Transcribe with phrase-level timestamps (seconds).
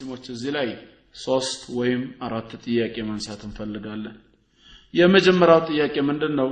[0.00, 0.68] ሙስሊሞች እዚህ ላይ
[1.20, 4.12] ሶስት ወይም አራት ጥያቄ ማንሳት እንፈልጋለን።
[4.94, 6.48] የመጀመሪያው ጥያቄ ምንድን ነው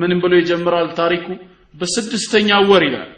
[0.00, 1.26] ምን ብሎ ይጀምራል ታሪኩ?
[1.74, 3.08] በስድስተኛ ወር ይላል።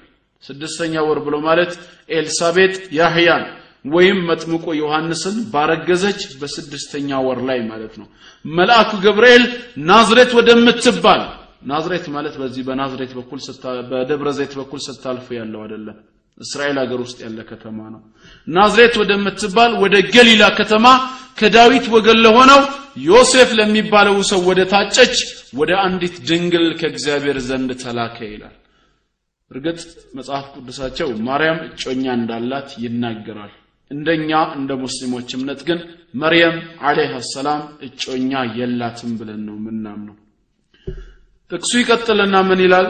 [0.42, 1.72] ስድስተኛ ወር ብሎ ማለት
[2.10, 3.44] ኤልሳቤጥ ያህያን
[3.86, 8.08] ወይም መጥምቆ ዮሐንስን ባረገዘች በስድስተኛ ወር ላይ ማለት ነው።
[8.44, 9.44] መልአኩ ገብርኤል
[9.90, 11.22] ናዝሬት ወደምትባል
[11.68, 13.40] ናዝሬት ማለት በዚህ በናዝሬት በኩል
[13.90, 15.98] በደብረ ዘይት በኩል ስታልፉ ያለው አይደለም
[16.42, 18.00] እስራኤል ሀገር ውስጥ ያለ ከተማ ነው።
[18.48, 20.86] ናዝሬት ወደምትባል ወደ ገሊላ ከተማ
[21.38, 22.60] ከዳዊት ወገን ለሆነው
[23.06, 25.14] ዮሴፍ ለሚባለው ሰው ወደ ታጨች
[25.60, 28.56] ወደ አንዲት ድንግል ከእግዚአብሔር ዘንድ ተላከ ይላል።
[29.50, 29.80] እርግጥ
[30.18, 33.52] መጽሐፍ ቅዱሳቸው ማርያም እጮኛ እንዳላት ይናገራል።
[33.90, 35.80] እንደኛ እንደ ሙስሊሞች እምነት ግን
[36.14, 40.16] መርየም አለይሃ ሰላም እጮኛ የላትም ብለን ነው ምናምነው
[41.50, 42.88] ጥቅሱ ይቀጥልና ምን ይላል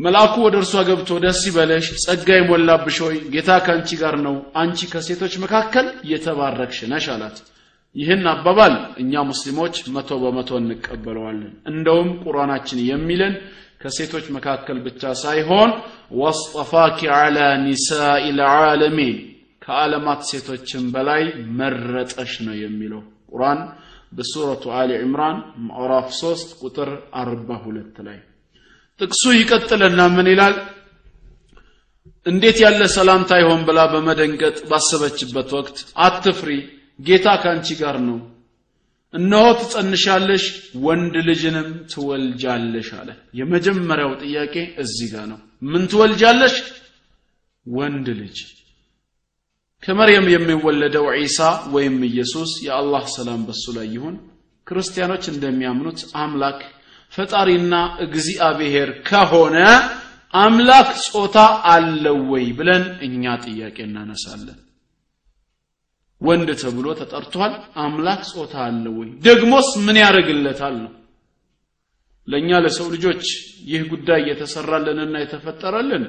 [0.00, 5.34] መልአኩ ወደ እርሷ ገብቶ ደስ ይበለሽ ጸጋ የሞላብሽ ሆይ ጌታ ከአንቺ ጋር ነው አንቺ ከሴቶች
[5.44, 7.38] መካከል የተባረክሽ ነሽ አላት።
[7.96, 13.34] ይህን አባባል እኛ ሙስሊሞች መቶ በመቶ እንቀበለዋለን። እንደውም ቁርአናችን የሚለን
[13.82, 15.70] ከሴቶች መካከል ብቻ ሳይሆን
[16.20, 19.14] ወስጠፋኪ አላ ኒሳኢ ልዓለሚን
[19.64, 21.22] ከዓለማት ሴቶችን በላይ
[21.60, 23.60] መረጠሽ ነው የሚለው ቁርአን
[24.16, 26.88] በሱረቱ አሊ ዕምራን ምዕራፍ 3 ቁጥር
[27.20, 28.18] 42 ላይ
[29.00, 30.54] ጥቅሱ ይቀጥልና ምን ይላል?
[32.26, 35.76] እንዴት ያለ ሰላምታ ይሆን ብላ በመደንገጥ ባሰበችበት ወቅት
[36.06, 36.50] አትፍሪ
[37.00, 38.18] ጌታ ካንቺ ጋር ነው።
[39.14, 40.44] እነሆ ትጸንሻለሽ
[40.84, 45.38] ወንድ ልጅንም ትወልጃለሽ አለ። የመጀመሪያው ጥያቄ እዚህ ጋር ነው።
[45.70, 46.54] ምን ትወልጃለሽ?
[47.66, 48.36] ወንድ ልጅ።
[49.82, 51.38] ከመርየም የሚወለደው ዒሳ
[51.74, 54.16] ወይም ኢየሱስ የአላህ ሰላም በሱ ላይ ይሁን።
[54.66, 56.58] ክርስቲያኖች እንደሚያምኑት አምላክ
[57.12, 59.56] ፈጣሪና እግዚአብሔር ከሆነ
[60.34, 61.36] አምላክ ጾታ
[61.72, 64.58] አለው ወይ ብለን እኛ ጥያቄ እናነሳለን።
[66.20, 67.52] ወንድ ተብሎ ተጠርቷል።
[67.84, 69.08] አምላክ ጾታ አለው ወይ?
[69.26, 70.92] ደግሞስ ምን ያደርግለታል ነው?
[72.28, 73.22] ለእኛ ለሰው ልጆች
[73.70, 76.04] ይህ ጉዳይ የተሰራልንና የተፈጠረልን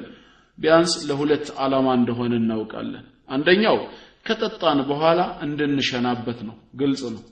[0.58, 3.76] ቢያንስ ለሁለት ዓላማ እንደሆነ እናውቃለን። አንደኛው
[4.26, 7.22] ከጠጣን በኋላ እንድንሸናበት ነው። ግልጽ ነው።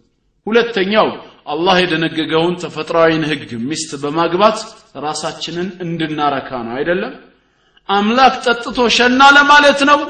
[0.46, 1.08] ሁለተኛው
[1.46, 4.58] አላህ የደነገገውን ተፈጥሯዊን ህግ ሚስት በማግባት
[5.04, 7.14] ራሳችንን እንድናረካ ነው አይደለም?
[7.88, 10.00] አምላክ ጠጥቶ ሸና ለማለት ነው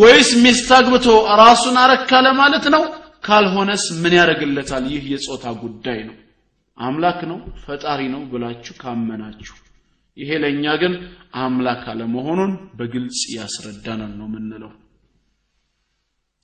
[0.00, 1.06] ወይስ ሚስት አግብቶ
[1.42, 2.82] ራሱን አረካ ለማለት ነው?
[3.26, 4.84] ካልሆነስ ምን ያደርግለታል?
[4.94, 6.16] ይህ የጾታ ጉዳይ ነው።
[6.78, 9.54] አምላክ ነው ፈጣሪ ነው ብላችሁ ካመናችሁ።
[10.16, 10.92] ይሄ ለእኛ ግን
[11.42, 14.72] አምላክ አለመሆኑን በግልጽ ያስረዳናል ነው ምንለው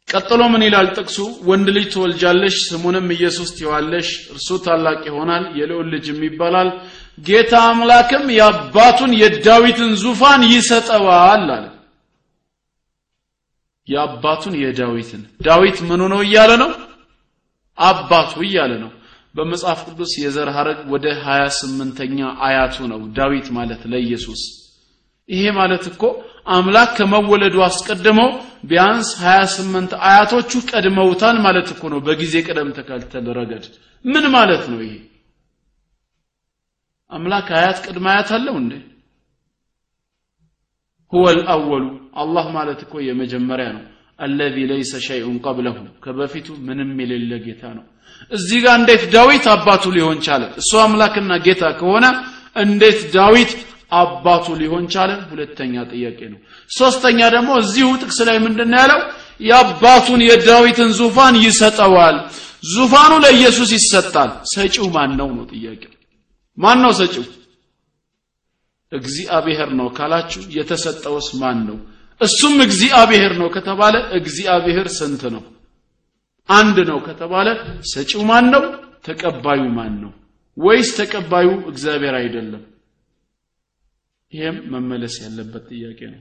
[0.08, 1.16] ቀጥሎ ምን ይላል ጥቅሱ?
[1.48, 6.68] ወንድ ልጅ ትወልጃለሽ ስሙንም ኢየሱስ ትይዋለሽ እርሱ ታላቅ ይሆናል የልዑል ልጅም ይባላል።
[7.18, 11.64] ጌታ አምላክም የአባቱን የዳዊትን ዙፋን ይሰጠዋል አለ።
[13.88, 16.70] የአባቱን የዳዊትን ዳዊት ምኑ ነው እያለ ነው?
[17.78, 18.90] አባቱ እያለ ነው።
[19.34, 24.42] በመጽሐፍ ቅዱስ የዘር ሐረግ ወደ 28ኛ አያቱ ነው ዳዊት ማለት ለኢየሱስ።
[25.28, 26.02] ይሄ ማለት እኮ
[26.55, 28.29] አምላክ ከመወለዱ አስቀድመው
[28.69, 33.65] ቢያንስ 28 አያቶቹ ቀድመውታል ማለት እኮ ነው በጊዜ ቅደም ተከተል ረገድ
[34.05, 34.95] ምን ማለት ነው ይሄ
[37.11, 38.73] አምላክ አያት ቅድመ አያት አለው እንዴ
[41.13, 41.83] هو الأول
[42.23, 43.83] الله ማለት እኮ የመጀመሪያ ነው
[44.19, 47.85] الذي ليس شيء قبله ከበፊቱ ምንም የሌለ ጌታ ነው
[48.31, 52.05] እዚህ ጋር እንዴት ዳዊት አባቱ ሊሆን ቻለ እሱ አምላክና ጌታ ከሆነ
[52.63, 53.51] እንዴት ዳዊት
[53.92, 55.10] አባቱ ሊሆን ቻለ?
[55.30, 56.38] ሁለተኛ ጥያቄ ነው።
[56.70, 59.00] ሶስተኛ ደግሞ እዚሁ ጥቅስ ላይ ምንድን ያለው?
[59.40, 62.16] የአባቱን የዳዊትን ዙፋን ይሰጠዋል።
[62.72, 65.82] ዙፋኑ ለኢየሱስ ይሰጣል። ሰጪው ማን ነው ነው ጥያቄ
[66.58, 67.24] ማን ነው ሰጪው?
[68.92, 71.78] እግዚአብሔር ነው ካላችሁ የተሰጠውስ ማን ነው
[72.20, 75.42] እሱም እግዚአብሔር ነው ከተባለ እግዚአብሔር ስንት ነው?
[76.48, 77.48] አንድ ነው ከተባለ
[77.92, 78.62] ሰጪው ማን ነው
[79.06, 80.12] ተቀባዩ ማን ነው
[80.56, 82.62] ወይስ ተቀባዩ እግዚአብሔር አይደለም
[84.32, 86.20] ይሄም መመለስ ያለበት ጥያቄ ነው።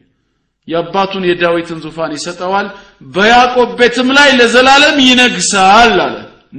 [0.67, 2.67] የአባቱን የዳዊትን ዙፋን ይሰጠዋል
[3.13, 6.15] በያዕቆብ ቤትም ላይ ለዘላለም ይነግሳል አለ።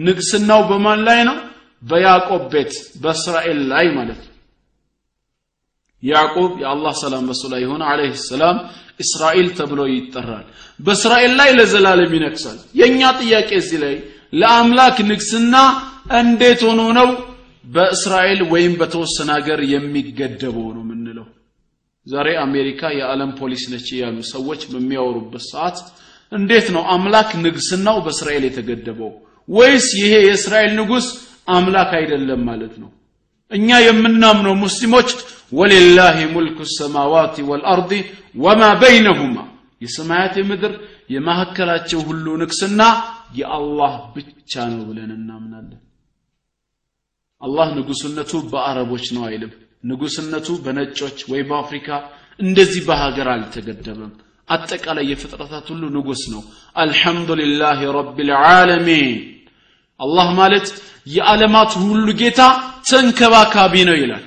[0.07, 1.37] ንግስናው በማን ላይ ነው?
[1.83, 2.73] በያዕቆብ ቤት
[3.03, 4.31] በእስራኤል ላይ ማለት ነው።
[6.03, 8.57] ያዕቆብ የአላህ ሰላም በሱ ላይ ይሆን አለይሂ ሰላም
[9.01, 10.47] እስራኤል ተብሎ ይጠራል።
[10.81, 13.95] በእስራኤል ላይ ለዘላለም ይነግሳል። የኛ ጥያቄ እዚህ ላይ
[14.33, 15.55] ለአምላክ ንግስና
[16.21, 17.09] እንዴት ሆኖ ነው
[17.65, 21.27] በእስራኤል ወይም በተወሰነ ሀገር የሚገደበው ነው የምንለው
[22.07, 25.77] ዛሬ አሜሪካ የዓለም ፖሊስ ነች ያሉ ሰዎች በሚያወሩበት ሰዓት
[26.33, 29.11] እንዴት ነው አምላክ ንግስናው በእስራኤል የተገደበው?
[29.49, 31.07] ወይስ ይሄ የእስራኤል ንጉስ
[31.49, 32.91] አምላክ አይደለም ማለት ነው?
[33.53, 35.09] እኛ የምናምነው ሙስሊሞች
[35.53, 37.91] ወሊላሂ ሙልኩ ሰማዋት ወልአርድ
[38.37, 39.37] ወማ በይነሁማ
[39.83, 40.75] የሰማያት የምድር
[41.15, 42.83] የማዕከላቸው ሁሉ ንግስና
[43.39, 45.81] የአላህ ብቻ ነው ብለን እናምናለን።
[47.43, 49.53] አላህ ንጉስነቱ በአረቦች ነው አይልም
[49.85, 51.89] ንጉስነቱ በነጮች ወይ በአፍሪካ
[52.41, 54.13] እንደዚህ በሀገር አልተገደበም።
[54.49, 56.43] አጠቃላይ የፍጥረታት ሁሉ ንጉስ ነው።
[56.83, 59.13] አልሐምዱሊላህ ረቢል ዓለሚን።
[60.01, 60.67] አላህ ማለት
[61.07, 62.41] የዓለማት ሁሉ ጌታ
[62.91, 64.25] ተንከባካቢ ነው ይላል።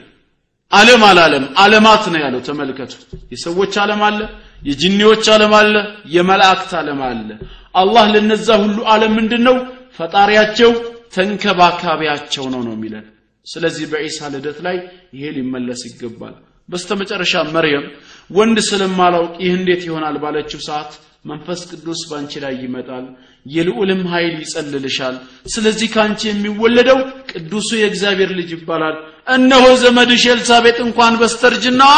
[0.72, 2.94] ዓለም አላለም ዓለማት ነው ያለው። ተመልከቱ።
[3.32, 4.20] የሰዎች ዓለም አለ
[4.62, 5.76] የጅኒዎች ዓለም አለ
[6.16, 7.30] የመላእክት ዓለም አለ።
[7.76, 9.58] አላህ ለነዛ ሁሉ ዓለም ምንድን ነው
[9.98, 10.72] ፈጣሪያቸው
[11.16, 13.06] ተንከባካቢያቸው ነው ነው የሚለን
[13.48, 14.78] ስለዚህ በዒሳ ልደት ላይ
[15.16, 16.36] ይሄ ሊመለስ ይገባል።
[16.70, 17.86] በስተመጨረሻ መርየም
[18.30, 20.94] ወንድ ስለማላውቅ ይህ እንዴት ይሆናል ባለችው ሰዓት
[21.26, 23.06] መንፈስ ቅዱስ ባንቺ ላይ ይመጣል
[23.46, 25.16] የልዑልም ኃይል ይጸልልሻል።
[25.54, 27.00] ስለዚህ ካንቺ የሚወለደው
[27.32, 28.96] ቅዱሱ የእግዚአብሔር ልጅ ይባላል።
[29.36, 31.94] እነሆ ዘመድሽ ኤልሳቤጥ እንኳን በስተርጅናዋ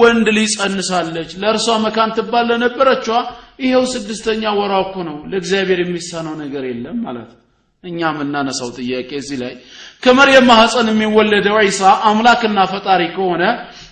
[0.00, 3.18] ወንድ ሊጸንሳለች ለእርሷ መካን ትባል ለነበረችዋ
[3.64, 7.30] ይኸው ስድስተኛ ወራ እኮ ነው። ለእግዚአብሔር የሚሳነው ነገር የለም ማለት
[7.84, 9.52] እኛ የምናነሳው ጥያቄ እዚህ ላይ
[10.02, 13.42] ከመርየም ማህፀን የሚወለደው ዒሳ አምላክና ፈጣሪ ከሆነ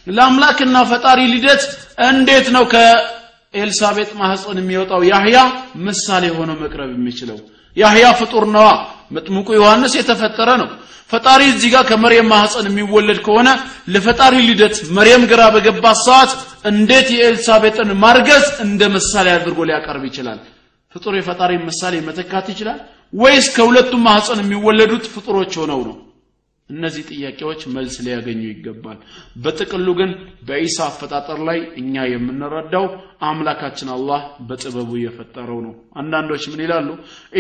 [0.08, 1.62] ለአምላክና ፈጣሪ ልደት
[2.08, 5.00] እንዴት ነው ከኤልሳቤጥ ማህፀን የሚወጣው?
[5.12, 5.36] ያህያ
[5.86, 7.38] ምሳሌ ሆኖ መቅረብ የሚችለው
[7.76, 8.68] ያህያ ፍጡር ነዋ።
[9.16, 10.68] መጥምቁ ዮሐንስ የተፈጠረ ነው።
[11.10, 13.48] ፈጣሪ እዚህ ጋር ከመርየም ማህፀን የሚወለድ ከሆነ
[13.94, 16.30] ለፈጣሪ ልደት መርየም ግራ በገባት ሰዓት
[16.70, 20.38] እንዴት የኤልሳቤጥን ማርገዝ እንደ ምሳሌ አድርጎ ሊያቀርብ ይችላል?
[20.92, 22.80] ፍጡር የፈጣሪ ምሳሌ መተካት ይችላል
[23.12, 25.96] ወይስ ከሁለቱም ማህፀን የሚወለዱት ፍጡሮች ሆነው ነው?
[26.70, 28.98] እነዚህ ጥያቄዎች መልስ ሊያገኙ ይገባል።
[29.42, 30.10] በጥቅሉ ግን
[30.48, 32.86] በኢሳ አፈጣጠር ላይ እኛ የምንረዳው
[33.22, 36.88] አምላካችን አላህ በጥበቡ የፈጠረው ነው። አንዳንዶች ምን ይላሉ?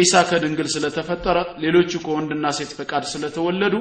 [0.02, 3.74] ኢሳ ከድንግል ስለተፈጠረ ሌሎቹ ከወንድና ሴት ፈቃድ ስለተወለዱ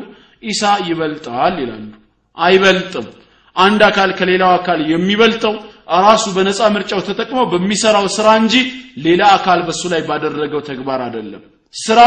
[0.44, 1.90] ኢሳ ይበልጣል ይላሉ።
[2.38, 3.08] አይበልጥም።
[3.56, 5.56] አንድ አካል ከሌላው አካል የሚበልጠው
[6.04, 8.56] ራሱ በነፃ ምርጫው ተጠቅሞ በሚሰራው ስራ እንጂ
[9.06, 11.42] ሌላ አካል በሱ ላይ ባደረገው ተግባር አይደለም
[11.76, 12.00] ስራ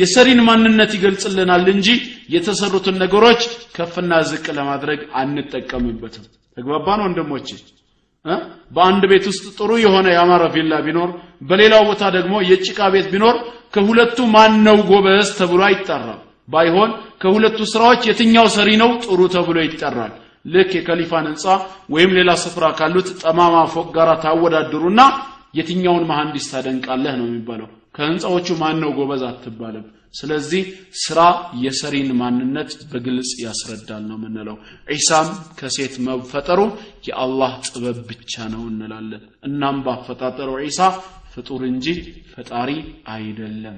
[0.00, 1.88] የሰሪን ማንነት ይገልጽልናል እንጂ
[2.34, 3.40] የተሰሩትን ነገሮች
[3.76, 6.24] ከፍና ዝቅ ለማድረግ አንጠቀምበትም።
[6.56, 7.48] ተግባባን ወንድሞቼ?
[8.74, 11.10] በአንድ ቤት ውስጥ ጥሩ የሆነ ያማረ ቪላ ቢኖር
[11.48, 13.36] በሌላው ቦታ ደግሞ የጭቃ ቤት ቢኖር
[13.74, 16.90] ከሁለቱ ማን ነው ጎበዝ ተብሎ አይጠራም። ባይሆን
[17.22, 20.12] ከሁለቱ ስራዎች የትኛው ሰሪ ነው ጥሩ ተብሎ ይጠራል።
[20.46, 21.44] ልክ የከሊፋን ህንፃ
[21.94, 25.00] ወይም ሌላ ስፍራ ካሉት ጠማማ ፎቅ ጋር ታወዳድሩና
[25.58, 29.86] የትኛውን መሐንዲስ ታደንቃለህ ነው የሚባለው ከህንፃዎቹ ማን ነው ጎበዝ አትባልም?
[30.14, 30.62] ስለዚህ
[31.00, 31.20] ስራ
[31.62, 34.56] የሰሪን ማንነት በግልጽ ያስረዳል ነው የምንለው።
[34.92, 35.28] ዒሳም
[35.58, 36.60] ከሴት መፈጠሩ
[37.08, 40.80] የአላህ ጥበብ ብቻ ነው እንላለን። እናም ባፈጣጠረው ዒሳ
[41.34, 41.86] ፍጡር እንጂ
[42.32, 42.70] ፈጣሪ
[43.12, 43.76] አይደለም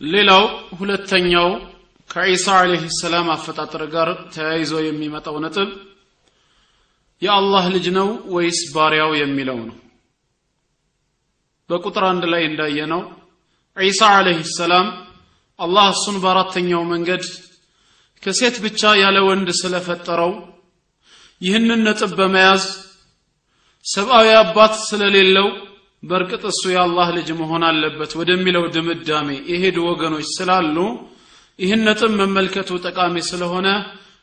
[0.00, 0.44] ሌላው
[0.78, 1.48] ሁለተኛው
[2.10, 5.70] ከዒሳ አለህ ሰላም አፈጣጠር ጋር ተያይዞ የሚመጣው ነጥብ
[7.22, 9.76] የአላህ ልጅ ነው ወይስ ባሪያው የሚለው ነው?
[11.70, 13.02] በቁጥር አንድ ላይ እንዳየነው
[13.76, 14.86] ዒሳ አለህ ሰላም
[15.58, 17.24] አላህ እሱን በአራተኛው መንገድ
[18.22, 20.32] ከሴት ብቻ ያለ ወንድ ስለፈጠረው
[21.40, 22.64] ይህንን ነጥብ በመያዝ
[23.86, 25.48] ሰብአዊ አባት ስለሌለው
[26.05, 30.77] በእርግጥ እሱ የአላህ ልጅ መሆን አለበት ወደሚለው ድምዳሜ የሄዱ ወገኖች ስላሉ
[31.59, 33.67] ይህን ነጥብ መመልከቱ ጠቃሚ ስለሆነ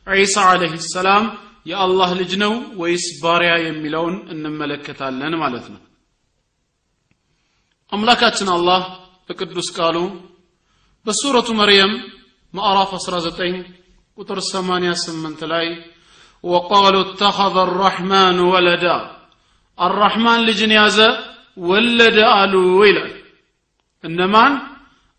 [0.06, 1.24] ዒሳ አለህ ሰላም
[1.70, 5.80] የአላህ ልጅ ነው ወይስ ባሪያ የሚለውን እንመለከታለን ማለት ነው
[7.92, 8.82] አምላካችን አላህ
[9.28, 9.96] በቅዱስ ቃሉ
[11.06, 11.92] በሱረቱ መርየም
[12.54, 13.62] ማዕራፍ 19
[14.18, 15.66] ቁጥር 88 ላይ
[16.44, 18.98] وقالوا اتخذ الرحمن ولدا
[19.78, 20.98] الرحمن ልጅን ያዘ
[21.57, 22.53] ወለደ አሉ
[22.87, 23.11] ይላል።
[24.03, 24.53] እነማን?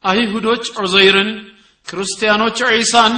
[0.04, 1.30] አይሁዶች ዑዘይርን
[1.88, 3.14] ክርስቲያኖች ዒሳን።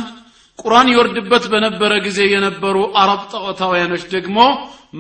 [0.59, 4.39] ቁርአን ይወርድበት በነበረ ጊዜ የነበሩ አረብ ጣዖታውያኖች ደግሞ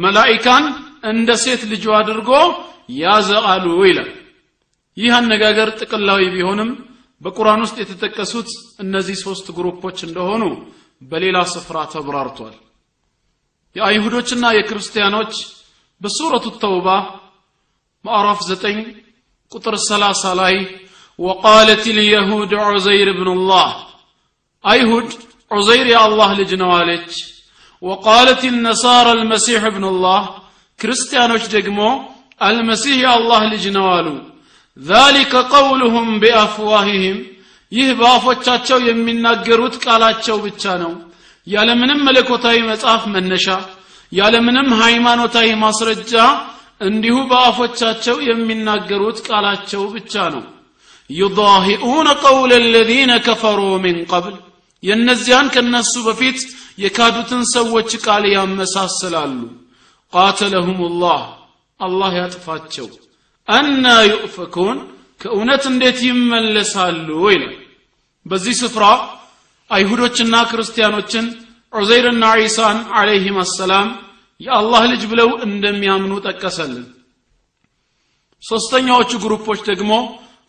[0.03, 0.65] መላኢካን
[1.11, 2.31] እንደ ሴት ልጁ አድርጎ
[2.99, 4.11] ያዘ አሉ ይላል።
[4.97, 6.71] ይህ አነጋገር ጥቅላዊ ቢሆንም
[7.21, 8.49] በቁርአን ውስጥ የተጠቀሱት
[8.85, 10.43] እነዚህ ሶስት ግሩፖች እንደሆኑ
[11.03, 12.55] በሌላ ስፍራ ተብራርቷል።
[13.77, 15.33] የአይሁዶችና የክርስቲያኖች
[16.01, 16.89] በሱረቱ ተውባ
[18.06, 18.80] ማዕራፍ 9
[19.52, 20.56] ቁጥር 30 ላይ
[21.20, 23.70] وقالت اليهود عزير بن الله
[24.64, 25.10] አይሁድ
[25.52, 27.12] ዑዘይር የአላህ ልጅ ነው አለች
[27.84, 30.22] وقالت النصارى المسيح ابن الله
[30.80, 31.80] ክርስቲያኖች ደግሞ
[32.42, 34.08] አልመሲህ የአላህ ልጅ ነው አሉ
[34.78, 37.18] ذلك قولهم بأفواههم
[37.72, 40.94] ይህ በአፎቻቸው የሚናገሩት ቃላቸው ብቻ ነው
[41.48, 43.48] ያለምንም መለኮታዊ መጽሐፍ መነሻ
[44.12, 46.14] ያለምንም ሃይማኖታዊ ማስረጃ
[46.81, 50.45] እንዲሁ በአፎቻቸው የሚናገሩት ቃላቸው ብቻ ነው።
[51.11, 54.37] ዩዳሂኡነ ቀውለ አለዚነ ከፈሩ ሚን ቀብል
[54.83, 56.39] የእነዚያን ከነሱ በፊት
[56.83, 59.37] የካዱትን ሰዎች ቃል ያመሳስላሉ።
[60.13, 61.23] ቃተለሁም ላህ
[61.81, 62.89] አላህ ያጥፋቸው።
[63.49, 64.79] አና ዩእፈኩን
[65.21, 67.57] ከእውነት እንዴት ይመለሳሉ ይላል።
[68.27, 68.85] በዚህ ስፍራ
[69.71, 71.27] አይሁዶችና ክርስቲያኖችን
[71.73, 73.89] ዑዘይርና ዒሳን ዓለይህም አሰላም
[74.42, 76.86] የአላህ ልጅ ብለው እንደሚያምኑ ጠቀሰልን
[78.44, 79.92] ሶስተኛዎቹ ግሩፖች ደግሞ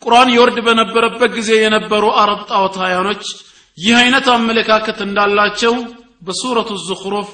[0.03, 3.25] ቁርአን ይወርድ በነበረበት ጊዜ የነበሩ አረብ ጣዖታውያኖች
[3.79, 5.75] ይህ አይነት አመለካከት እንዳላቸው
[6.27, 7.29] በሱረቱ ዙኽሩፍ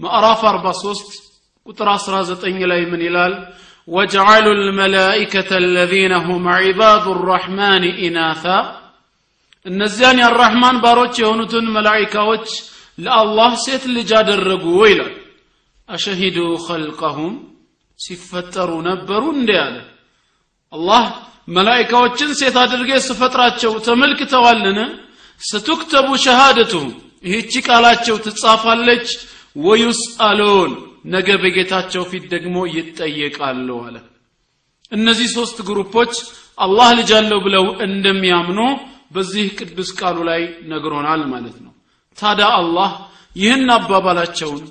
[0.00, 1.16] ምዕራፍ 43
[1.66, 3.34] ቁጥር 19 ላይ ምን ይላል
[3.88, 8.58] وجعلوا الملائكة الذين هم عباد الرحمن إناثا
[9.66, 12.46] እነዚያን የአራህማን ባሮች የሆኑትን መላይካዎች
[12.98, 15.12] ለአላህ ሴት ልጅ አደረጉ ይላል
[15.89, 17.33] አሸሂዱ ኸልቀሁም
[17.99, 19.75] ሲፈጠሩ ነበሩ እንዴ አለ።
[20.73, 21.03] አላህ
[21.47, 24.79] መላይካዎችን ሴት አድርጌ ስፈጥራቸው ተመልክተዋልን?
[25.41, 26.89] ስትክተቡ ሸሃደቱሁም
[27.25, 29.07] ይህቺ ቃላቸው ትጻፋለች
[29.57, 30.71] ወዩስአሉን
[31.05, 33.95] ነገ በጌታቸው ፊት ደግሞ ይጠየቃሉ አለ።
[34.91, 36.13] እነዚህ ሶስት ግሩፖች
[36.57, 37.11] አላህ ልጅ
[37.45, 38.59] ብለው እንደሚያምኑ
[39.15, 41.73] በዚህ ቅዱስ ቃሉ ላይ ነግሮናል ማለት ነው።
[42.17, 42.91] ታዲያ አላህ
[43.35, 44.61] ይህን አባባላቸውን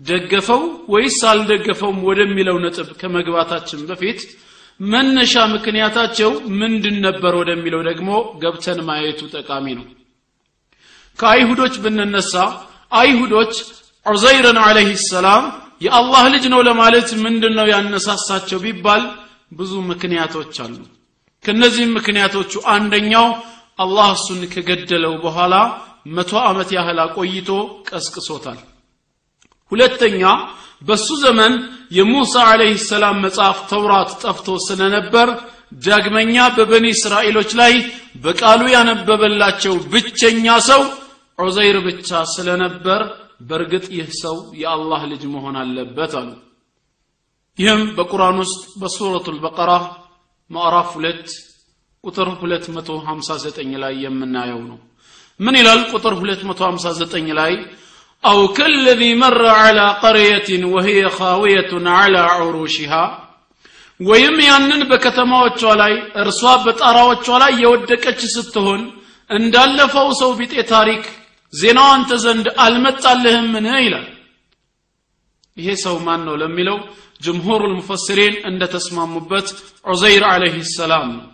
[0.00, 4.20] ደገፈው ወይስ አልደገፈውም ወደሚለው ነጥብ ከመግባታችን በፊት
[4.80, 6.30] መነሻ ምክንያታቸው
[6.60, 8.10] ምንድን ነበር ወደሚለው ደግሞ
[8.42, 9.86] ገብተን ማየቱ ጠቃሚ ነው።
[11.18, 12.34] ከአይሁዶች ብንነሳ
[12.92, 13.52] አይሁዶች
[14.06, 15.44] ዑዘይርን አለህ ሰላም
[15.84, 19.02] የአላህ ልጅ ነው ለማለት ምንድን ነው ያነሳሳቸው ቢባል
[19.52, 20.78] ብዙ ምክንያቶች አሉ።
[21.44, 23.28] ከነዚህም ምክንያቶቹ አንደኛው
[23.78, 25.54] አላህ እሱን ከገደለው በኋላ
[26.16, 27.48] መቶ ዓመት ያህል አቆይቶ
[27.88, 28.58] ቀስቅሶታል
[29.72, 30.22] ሁለተኛ
[30.82, 31.54] በሱ ዘመን
[31.96, 35.28] የሙሳ አለህ ሰላም መጽሐፍ ተውራት ጠፍቶ ስለነበር
[35.82, 37.72] ዳግመኛ በበኒ እስራኤሎች ላይ
[38.22, 40.82] በቃሉ ያነበበላቸው ብቸኛ ሰው
[41.38, 43.02] ዑዘይር ብቻ ስለነበር
[43.48, 46.30] በእርግጥ ይህ ሰው የአላህ ልጅ መሆን አለበት አሉ።
[47.58, 49.70] ይህም በቁርአን ውስጥ በሱረቱ ልበቀራ
[50.50, 51.26] ማዕራፍ ሁለት
[52.04, 54.78] ቁጥር 259 ላይ የምናየው ነው።
[55.40, 57.52] ምን ይላል ቁጥር 259 ላይ
[58.23, 63.05] أو كالذي مر على قرية وهي خاوية على عروشها
[63.99, 68.81] ወይም ያንን በከተማዎቿ ላይ እርሷ በጣራዎቿ ላይ የወደቀች ስትሆን
[69.29, 71.03] እንዳለፈው ሰው ቢጤ ታሪክ
[71.53, 74.07] ዜናው አንተ ዘንድ አልመጣልህምን ይላል
[75.57, 76.77] ይሄ ሰው ማን ነው ለሚለው
[77.25, 79.47] ጅምሁር ልሙፈስሪን እንደተስማሙበት
[79.91, 81.25] ዑዘይር አለህ ሰላም ነው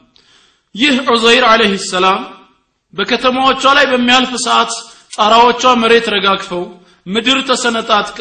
[0.75, 2.21] ይህ ዑዘይር አለህ ሰላም
[2.93, 4.71] በከተማዎቿ ላይ በሚያልፍ ሰዓት
[5.18, 6.62] ጣራዎቿ መሬት ረጋግፈው
[7.06, 8.20] ምድር ተሰነጣጥቃ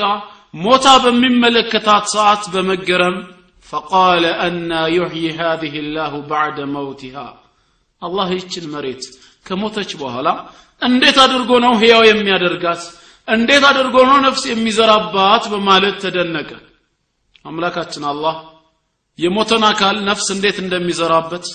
[0.57, 3.15] ሞታ በሚመለከታት ሰዓት በመገረም
[3.65, 7.17] ፈቃለ አና ዩሕይ ሃዚህ ላሁ ባዕደ መውቲሃ።
[8.01, 9.03] አላህ ይችን መሬት
[9.45, 10.27] ከሞተች በኋላ
[10.81, 12.81] እንዴት አድርጎ ነው ሕያው የሚያደርጋት?
[13.27, 15.43] እንዴት አድርጎ ነው ነፍስ የሚዘራባት?
[15.53, 16.49] በማለት ተደነቀ።
[17.45, 18.35] አምላካችን አላህ
[19.19, 21.45] የሞተን አካል ነፍስ እንዴት እንደሚዘራበት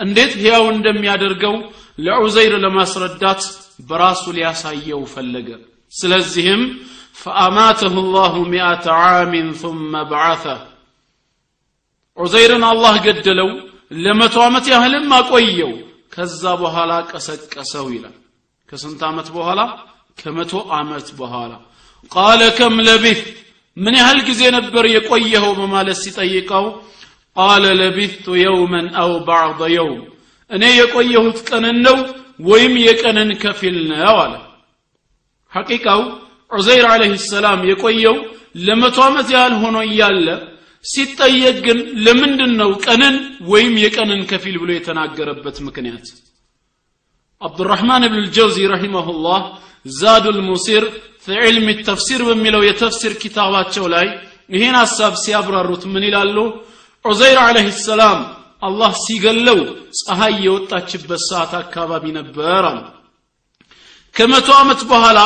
[0.00, 1.54] እንዴት ሕያው እንደሚያደርገው
[1.98, 3.42] ለዑዘይር ለማስረዳት
[3.78, 5.48] በራሱ ሊያሳየው ፈለገ።
[5.92, 6.62] ስለዚህም
[7.20, 10.60] ፈአማተሁ ላሁ ሚአተ ዓሚን ثመ በዓተህ
[12.18, 13.50] ዑዘይርን አላህ ገደለው
[13.98, 15.72] ለመቶ ዓመት ያህልም አቆየው።
[16.14, 18.14] ከዛ በኋላ ቀሰቀሰው ይላል።
[18.68, 19.60] ከስንት ዓመት በኋላ?
[20.18, 21.52] ከመቶ ዓመት በኋላ።
[22.12, 23.20] ቃለ ከም ለቢት
[23.76, 25.52] ምን ያህል ጊዜ ነበር የቆየኸው?
[25.60, 26.64] በማለት ሲጠይቀው
[27.36, 30.00] ቃለ ለቢቱ የውመን አው ባዕض የውም።
[30.50, 31.96] እኔ የቆየሁት ቀንን ነው
[32.38, 34.34] ወይም የቀንን ከፊል ነው አለ።
[35.52, 36.00] ሐቂቃው
[36.50, 38.16] ዑዘይር አለህ ሰላም የቆየው
[38.66, 40.28] ለመቶ ዓመት ያህል ሆኖ እያለ
[40.84, 43.14] ሲጠየቅ ግን ለምንድን ነው ቀንን
[43.52, 46.06] ወይም የቀንን ከፊል ብሎ የተናገረበት ምክንያት?
[47.40, 49.42] አብዱራህማን ብን ልጀውዚ ረሂመሁላህ
[49.96, 50.84] ዛዱ ልሙሲር
[51.24, 54.06] ፊ ዕልም ተፍሲር በሚለው የተፍሲር ኪታባቸው ላይ
[54.50, 56.36] ይህን ሐሳብ ሲያብራሩት ምን ይላሉ?
[57.04, 58.18] ዑዘይር አለህ ሰላም
[58.62, 59.58] አላህ ሲገለው
[60.00, 62.78] ፀሐይ የወጣችበት ሰዓት አካባቢ ነበር አሉ።
[64.14, 65.18] ከመቶ ዓመት በኋላ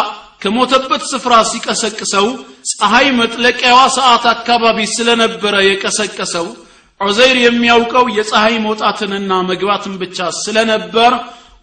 [0.43, 2.27] ከሞተበት ስፍራ ሲቀሰቅሰው
[2.73, 6.47] ፀሐይ መጥለቂያዋ ሰዓት አካባቢ ስለነበረ የቀሰቀሰው
[7.01, 11.13] ዑዘይር የሚያውቀው የፀሐይ መውጣትንና መግባትን ብቻ ስለነበር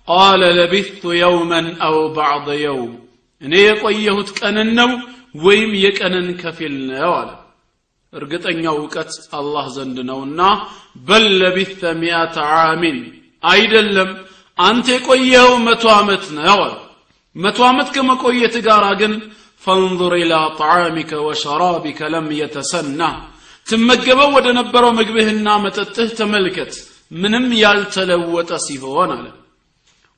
[0.08, 2.94] ቃለ ለቢቱ የውመን አው ባዕض የውም
[3.42, 4.92] እኔ የቆየሁት ቀንን ነው
[5.40, 7.30] ወይም የቀንን ከፊል ነው አለ
[8.14, 10.42] እርግጠኛው እውቀት አላህ ዘንድ ነውና
[11.08, 13.00] በል ለቢተ ሚአተ ዓሚን።
[13.44, 14.12] አይደለም
[14.58, 16.76] አንተ የቆየኸው መቶ ዓመት ነው አለ
[17.36, 19.14] መቶ ዓመት ከመቆየት ጋር ግን
[19.64, 23.02] ፈንظር ኢላ ጣዓሚከ ወሸራቢከ ለም የተሰና።
[23.68, 26.74] ትመገበው ወደ ነበረው ምግብህና መጠጥህ ተመልከት
[27.16, 29.26] ምንም ያልተለወጠ ሲሆን አለ።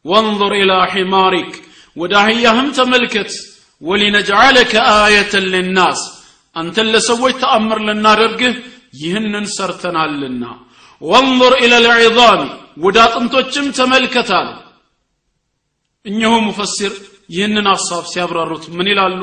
[0.05, 1.51] ወንظር ኢላ ሒማሪክ
[1.97, 3.31] ወደ አህያህም ተመልከት።
[3.81, 5.99] ወሊነጅዓለከ አየተን ልናስ
[6.55, 8.53] አንተን ለሰዎች ተአምር ልናደርግህ
[9.01, 10.43] ይህንን ሰርተናልና።
[11.01, 12.41] ወንظር ኢላ ልዒዛሚ
[12.83, 14.49] ወደ አጥንቶችም ተመልከት አለ
[16.05, 16.93] እኚሁ ሙፈሲር
[17.29, 19.19] ይህንን ሐሳብ ሲያብራሩት ምን ይላሉ?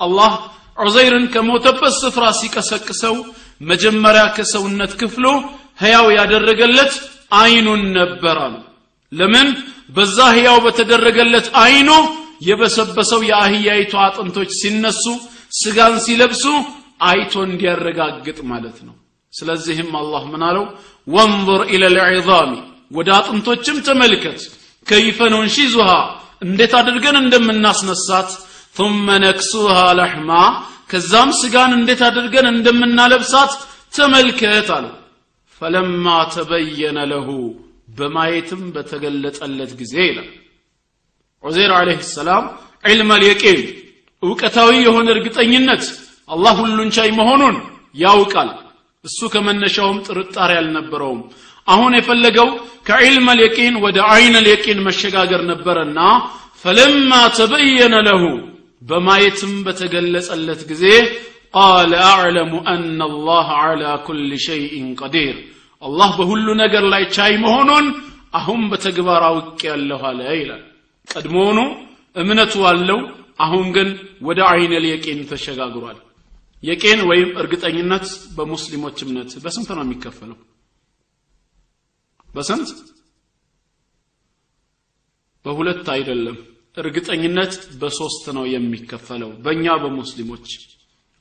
[0.00, 0.32] አላህ
[0.78, 3.16] ዑዘይርን ከሞተበት ስፍራ ሲቀሰቅሰው
[3.62, 5.24] መጀመሪያ ከሰውነት ክፍሉ
[5.82, 6.92] ሕያው ያደረገለት
[7.40, 8.38] አይኑን ነበር
[9.12, 9.48] ለምን?
[9.96, 11.90] በዛ ሕያው በተደረገለት አይኑ
[12.48, 15.04] የበሰበሰው የአህያይቱ አጥንቶች ሲነሱ
[15.50, 16.44] ስጋን ሲለብሱ
[17.02, 18.94] አይቶ እንዲያረጋግጥ ማለት ነው።
[19.32, 20.64] ስለዚህም አላህ ምን አለው?
[21.06, 22.52] ወንظር ኢለ ልዒዛሚ
[22.90, 24.40] ወደ አጥንቶችም ተመልከት።
[24.86, 25.88] ከይፈ ኑንሺዙሃ
[26.46, 28.30] እንዴት አድርገን እንደምናስነሳት።
[28.76, 30.30] ثم ነክሱሃ ለሕማ
[30.90, 33.52] ከዛም ስጋን እንዴት አድርገን እንደምናለብሳት
[33.94, 34.86] ተመልከት አለ
[35.60, 37.28] ፈለማ ተበየነ ለሁ
[37.96, 40.30] በማየትም በተገለጠለት ጊዜ ይላል።
[41.44, 42.44] ዑዘይር ዓለይህ ሰላም
[42.84, 43.60] ዕልመ ልየቂን
[44.22, 45.84] እውቀታዊ የሆነ እርግጠኝነት
[46.28, 47.56] አላህ ሁሉን ቻይ መሆኑን
[47.96, 48.50] ያውቃል።
[49.04, 51.20] እሱ ከመነሻውም ጥርጣሬ አልነበረውም።
[51.68, 52.48] አሁን የፈለገው
[52.88, 55.98] ከዕልመ ልየቂን ወደ አይነ ልየቂን መሸጋገር ነበረና
[56.64, 58.22] ፈለማ ተበየነ ለሁ
[58.82, 60.84] በማየትም በተገለጸለት ጊዜ
[61.54, 65.36] ቃለ አዕለሙ አነ አላህ ዓላ ኩል ሸይእን ቀዲር
[65.82, 67.86] አላህ በሁሉ ነገር ላይ ቻይ መሆኑን
[68.34, 70.62] አሁን በተግባር አውቅ ያለሁ አለ ይላል።
[71.08, 71.58] ቀድሞውኑ
[72.16, 73.00] እምነቱ አለው
[73.40, 73.88] አሁን ግን
[74.22, 75.98] ወደ አይነል የቄን ተሸጋግሯል።
[76.62, 78.06] የቄን ወይም እርግጠኝነት
[78.36, 80.38] በሙስሊሞች እምነት በስንት ነው የሚከፈለው?
[82.28, 82.70] በስንት?
[85.44, 86.36] በሁለት አይደለም።
[86.76, 90.48] እርግጠኝነት በሶስት ነው የሚከፈለው በእኛ በሙስሊሞች።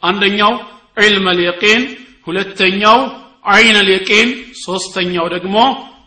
[0.03, 0.53] አንደኛው
[0.97, 1.83] ዒልም ልየቂን
[2.27, 2.99] ሁለተኛው
[3.51, 4.29] አይን ልየቂን
[4.65, 5.55] ሶስተኛው ደግሞ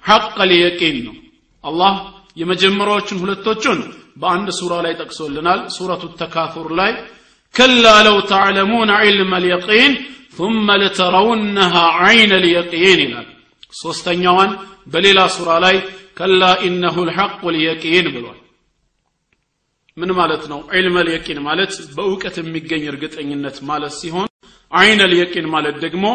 [0.08, 1.16] ሐቅ ልየቂን ነው።
[1.64, 1.94] አላህ
[2.36, 3.80] የመጀመሪያዎቹን ሁለቶቹን
[4.21, 6.91] በአንድ ሱራ ላይ ጠቅሶልናል ሱረቱ ተካፉር ላይ
[7.55, 9.93] ከላ ለው ተዕለሙን ዒልም ልየቂን
[10.37, 13.27] ثم لترونها عين اليقين ይላል
[13.73, 14.51] ሶስተኛዋን
[14.91, 15.75] በሌላ ሱራ ላይ
[16.19, 18.37] ከላ ኢነሁ ልሐቅ ልየቂን ብሏል
[19.97, 24.29] ምን ማለት ነው ዒልመ ልየቂን ማለት በእውቀት የሚገኝ እርግጠኝነት ማለት ሲሆን
[24.71, 26.05] አይነ ልየቂን ማለት ደግሞ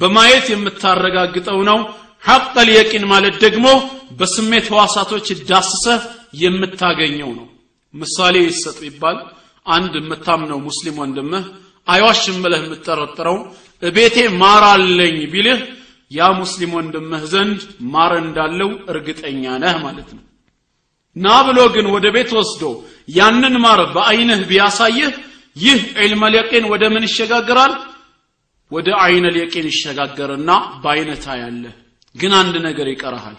[0.00, 1.78] በማየት የምታረጋግጠው ነው
[2.22, 3.66] ሐቅ ልየቂን ማለት ደግሞ
[4.18, 6.00] በስሜት ህዋሳቶች ዳስሰህ
[6.35, 7.47] የምታገኘው ነው።
[7.93, 9.17] ምሳሌ ይሰጥ ይባል
[9.65, 11.45] አንድ የምታምነው ሙስሊም ወንድምህ
[11.87, 13.37] አይዋሽም ብለህ የምጠረጥረው
[13.81, 15.59] እቤቴ ማር አለኝ ቢልህ
[16.11, 17.61] ያ ሙስሊም ወንድምህ ዘንድ
[17.93, 20.23] ማር እንዳለው እርግጠኛ ነህ ማለት ነው።
[21.15, 22.63] ና ብሎ ግን ወደ ቤት ወስዶ
[23.09, 25.11] ያንን ማር በአይንህ ቢያሳይህ
[25.55, 26.23] ይህ ዒልመ
[26.71, 27.73] ወደ ምን ይሸጋግራል?
[28.71, 30.49] ወደ አይነ ልየቂን ይሸጋገርና
[30.83, 31.73] በአይነት ታያለህ።
[32.15, 33.35] ግን አንድ ነገር ይቀረሃል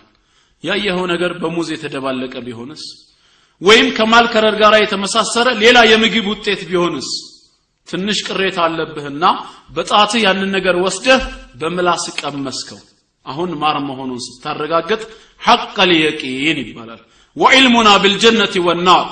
[0.64, 2.82] ያየኸው ነገር በሙዝ የተደባለቀ ቢሆንስ?
[3.60, 7.08] ወይም ከማልከረር ጋር የተመሳሰረ ሌላ የምግብ ውጤት ቢሆንስ?
[7.88, 9.24] ትንሽ ቅሬታ አለብህና
[9.76, 11.22] በጣትህ ያንን ነገር ወስደህ
[11.60, 12.80] በምላስ ቀመስከው።
[13.26, 15.02] አሁን ማር መሆኑን ስታረጋግጥ
[15.40, 17.00] ሐቅ ልየቂን ይባላል።
[17.36, 19.06] ወዕልሙና ብልጀነት ወናር።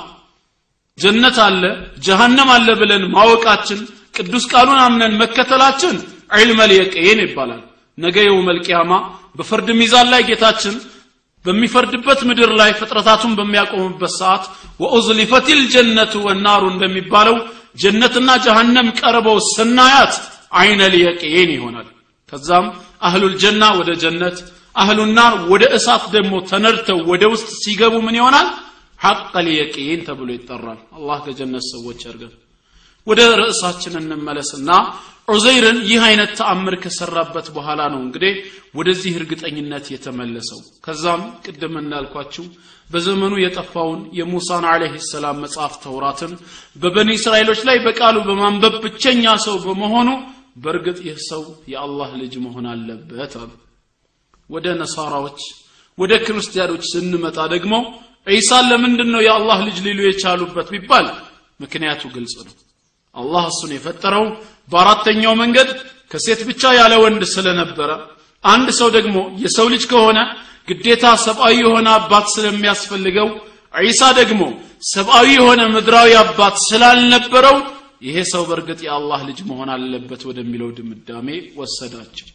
[0.97, 1.63] ጀነት አለ
[2.05, 3.79] ጀሃነም አለ ብለን ማወቃችን
[4.15, 5.95] ቅዱስ ቃሉን አምነን መከተላችን
[6.35, 7.61] ዒልመ ልየቂን ይባላል።
[7.97, 8.91] ነገ የውመል ቂያማ
[9.37, 10.75] በፍርድ ሚዛን ላይ ጌታችን
[11.45, 14.43] በሚፈርድበት ምድር ላይ ፍጥረታቱን በሚያቆምበት ሰዓት
[14.83, 17.37] ወኡዝሊፈት ልጀነቱ ወናሩ እንደሚባለው
[17.81, 20.13] ጀነትና ጀሃነም ቀርበው ስናያት
[20.59, 21.87] አይነ ልየቂን ይሆናል።
[22.33, 22.67] ከዛም
[23.07, 24.37] አህሉል ጀና ወደ ጀነት
[24.75, 28.47] አህሉናር ወደ እሳት ደግሞ ተነድተው ወደ ውስጥ ሲገቡ ምን ይሆናል?
[28.99, 32.33] ሐቅ ልየቂን ተብሎ ይጠራል። አላህ ከጀነት ሰዎች ያርገን
[33.07, 34.69] ወደ ርዕሳችን እንመለስና
[35.27, 38.33] ዑዘይርን ይህ አይነት ተአምር ከሰራበት በኋላ ነው እንግዲህ
[38.75, 42.45] ወደዚህ እርግጠኝነት የተመለሰው። ከዛም ቅድም እንዳልኳችሁ
[42.89, 46.33] በዘመኑ የጠፋውን የሙሳን አለህ ሰላም መጽሐፍ ተውራትን
[46.81, 50.09] በበኒ እስራኤሎች ላይ በቃሉ በማንበብ ብቸኛ ሰው በመሆኑ
[50.63, 51.41] በእርግጥ ይህ ሰው
[51.71, 53.51] የአላህ ልጅ መሆን አለበት አሉ።
[54.49, 55.39] ወደ ነሳራዎች
[55.97, 57.73] ወደ ክርስቲያኖች ስንመጣ ደግሞ
[58.27, 61.07] ዒሳን ለምንድን ነው የአላህ ልጅ ሊሉ የቻሉበት ቢባል
[61.59, 62.53] ምክንያቱ ግልጽ ነው
[63.15, 64.25] አላህ እሱን የፈጠረው
[64.71, 65.69] በአራተኛው መንገድ
[66.11, 67.91] ከሴት ብቻ ያለ ወንድ ስለነበረ
[68.43, 70.19] አንድ ሰው ደግሞ የሰው ልጅ ከሆነ
[70.67, 73.29] ግዴታ ሰብአዊ የሆነ አባት ስለሚያስፈልገው
[73.81, 74.41] ዒሳ ደግሞ
[74.89, 77.57] ሰብአዊ የሆነ ምድራዊ አባት ስላልነበረው
[78.01, 81.27] ይሄ ሰው በእርግጥ የአላህ ልጅ መሆን አለበት ወደሚለው ድምዳሜ
[81.59, 82.27] ወሰዳቸው።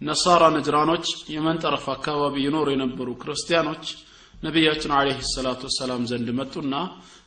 [0.00, 3.84] ነሳራ ነጅራኖች የመን ጠረፍ አካባቢ ይኖሩ የነበሩ ክርስቲያኖች
[4.42, 6.74] ነቢያችን አለህ ሰላቱ ወሰላም ዘንድ መጡና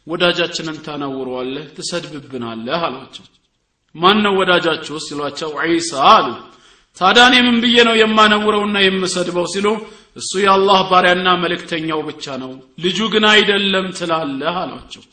[0.08, 3.26] ወዳጃችንን ታነውረዋለህ ትሰድብብናለህ አሏቸው።
[3.96, 4.96] ማን ነው ወዳጃችሁ?
[5.06, 6.28] ሲሏቸው ዒሳ አሉ።
[6.98, 9.46] ታዲያ እኔ ምን ብዬ ነው የማነውረውና የምሰድበው?
[9.54, 9.68] ሲሉ
[10.18, 12.52] እሱ የአላህ ባሪያና መልእክተኛው ብቻ ነው።
[12.84, 15.04] ልጁ ግን አይደለም ትላለህ አሏቸው።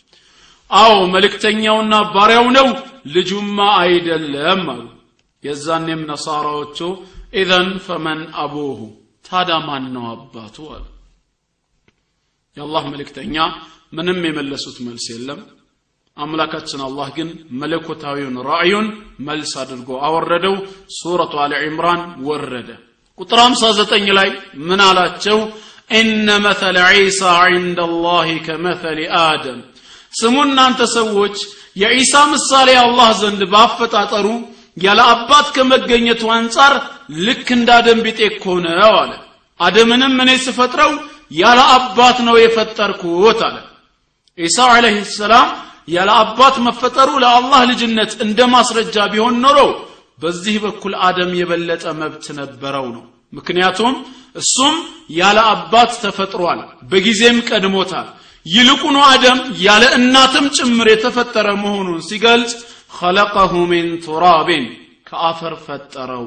[0.71, 2.69] አዎ መልእክተኛውና ባሪያው ነው
[3.15, 4.87] ልጁማ አይደለም አሉ።
[5.43, 6.79] የዛኔም ነሳራዎቹ
[7.35, 8.79] ኢዘን ፈመን አቡሁ
[9.25, 10.85] ታዳ ማን ነው አባቱ አሉ
[12.57, 13.37] የአላህ መልእክተኛ
[13.93, 15.41] ምንም የመለሱት መልስ የለም።
[16.17, 17.29] አምላካችን አላህ ግን
[17.61, 18.87] መለኮታዊውን ራእዩን
[19.21, 20.55] መልስ አድርጎ አወረደው።
[20.97, 22.69] ሱረቱ አሊ ዕምራን ወረደ።
[23.19, 24.29] ቁጥር 59 ላይ
[24.69, 25.39] ምን አላቸው?
[25.93, 29.61] ኢነ መተለ ዒሳ ዕንደ ላህ ከመተል አደም።
[30.13, 31.37] ስሙ እናንተ ሰዎች
[31.77, 34.27] የዒሳ ምሳሌ አላህ ዘንድ ባፈጣጠሩ
[34.77, 36.73] ያለ አባት ከመገኘቱ አንጻር
[37.27, 38.45] ልክ እንደ አደም ቢጤ እኮ
[38.93, 39.13] አለ።
[39.61, 40.93] አደምንም እኔ ስፈጥረው
[41.42, 43.58] ያለ አባት ነው የፈጠርኩት አለ
[44.38, 45.48] ዒሳ ዓለይህ ሰላም
[45.96, 49.60] ያለ አባት መፈጠሩ ለአላህ ልጅነት እንደ ማስረጃ ቢሆን ኖሮ
[50.24, 53.94] በዚህ በኩል አደም የበለጠ መብት ነበረው ነው ምክንያቱም
[54.42, 54.76] እሱም
[55.18, 56.60] ያለ አባት ተፈጥሯል
[56.92, 58.08] በጊዜም ቀድሞታል
[58.46, 62.54] ይልቁኑ አደም ያለ እናትም ጭምር የተፈጠረ መሆኑን ሲገልጽ
[63.00, 64.50] خلقه من تراب
[65.10, 66.26] كافر ፈጠረው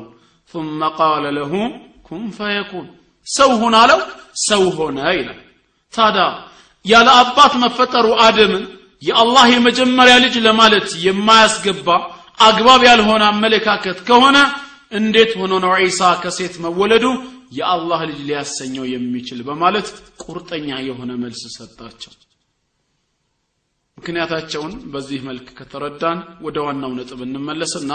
[0.55, 1.53] ثم قال له
[2.07, 2.87] كن فيكون
[3.28, 4.00] ሰው ሁን አለው
[4.48, 5.40] ሰው ሆነ ይላል።
[5.94, 6.26] ታዲያ
[6.86, 8.64] ያለ አባት መፈጠሩ አደምን
[9.02, 11.88] የአላህ የመጀመሪያ ልጅ ለማለት የማያስገባ
[12.40, 14.38] አግባብ ያልሆነ አመለካከት ከሆነ
[14.92, 17.06] እንዴት ሆኖ ነው ዒሳ ከሴት መወለዱ
[17.58, 19.88] የአላህ ልጅ ሊያሰኘው የሚችል በማለት
[20.24, 22.12] ቁርጠኛ የሆነ መልስ ሰጣቸው?
[23.98, 27.92] ምክንያታቸውን በዚህ መልክ ከተረዳን ወደ ዋናው ነጥብ እንመለስና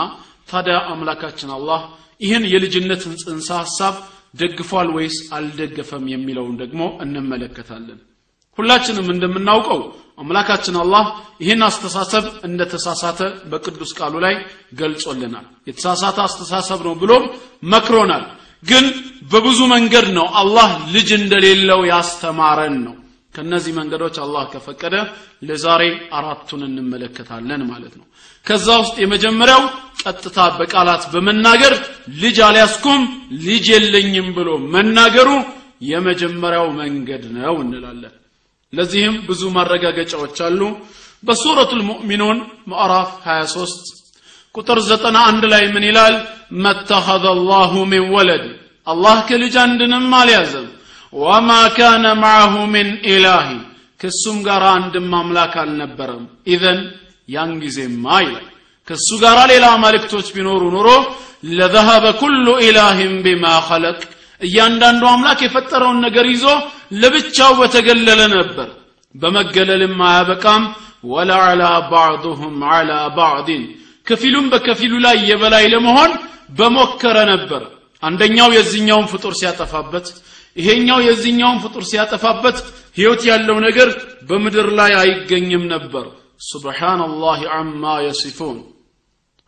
[0.51, 1.81] ታዲያ አምላካችን አላህ
[2.21, 3.95] ይህን የልጅነትን ጽንሰ ሐሳብ
[4.37, 7.99] ደግፏል ወይስ አልደገፈም የሚለውን ደግሞ እንመለከታለን።
[8.59, 9.81] ሁላችንም እንደምናውቀው
[10.19, 11.07] አምላካችን አላህ
[11.41, 13.21] ይህን አስተሳሰብ እንደተሳሳተ
[13.51, 14.35] በቅዱስ ቃሉ ላይ
[14.81, 17.25] ገልጾልናል። የተሳሳተ አስተሳሰብ ነው ብሎም
[17.73, 18.25] መክሮናል።
[18.65, 18.85] ግን
[19.33, 22.96] በብዙ መንገድ ነው አላህ ልጅ እንደሌለው ያስተማረን ነው
[23.37, 24.95] ከነዚህ መንገዶች አላህ ከፈቀደ
[25.49, 25.83] ለዛሬ
[26.19, 28.07] አራቱን እንመለከታለን ማለት ነው።
[28.47, 29.63] ከዛ ውስጥ የመጀመሪያው
[30.03, 31.75] ቀጥታ በቃላት በመናገር
[32.23, 33.03] ልጅ አልያስኩም
[33.47, 35.31] ልጅ የለኝም ብሎ መናገሩ
[35.91, 38.15] የመጀመሪያው መንገድ ነው እንላለን።
[38.73, 40.61] ለዚህም ብዙ ማረጋገጫዎች አሉ።
[41.23, 42.39] በሱረቱ ልሙእሚኑን
[42.71, 43.93] ምዕራፍ 23
[44.55, 46.15] ቁጥር 91 ላይ ምን ይላል?
[46.65, 48.45] መተኸዘ አላሁ ሚን ወለድ
[48.87, 50.67] አላህ ከልጅ አንድንም አልያዘም
[51.13, 53.47] ወማ ካነ ማዐሁ ምን ኢላህ
[54.01, 56.81] ከሱም ጋር አንድም አምላክ አልነበረም። ኢዘን
[57.29, 58.47] ያን ጊዜማ ይላል።
[58.89, 60.89] ከሱ ጋር ሌላ አማልክቶች ቢኖሩ ኑሮ
[61.51, 64.01] ለዘሀበ ኩሉ ኢላህን ቢማ ኸለቅ
[64.41, 66.45] እያንዳንዱ አምላክ የፈጠረውን ነገር ይዞ
[67.01, 68.69] ለብቻው በተገለለ ነበር።
[69.15, 70.65] በመገለልም አያበቃም።
[71.07, 73.65] ወለዓላ ባዕዱሁም ዓላ ባዕድን
[74.07, 76.13] ከፊሉም በከፊሉ ላይ የበላይ ለመሆን
[76.59, 77.63] በሞከረ ነበር።
[78.03, 80.07] አንደኛው የዚህኛውን ፍጡር ሲያጠፋበት
[80.57, 82.59] ይሄኛው የዚህኛውን ፍጡር ሲያጠፋበት
[82.97, 83.89] ህይወት ያለው ነገር
[84.29, 86.07] በምድር ላይ አይገኝም ነበር።
[86.51, 88.59] ሱብሓነላህ አማ የሲፉን።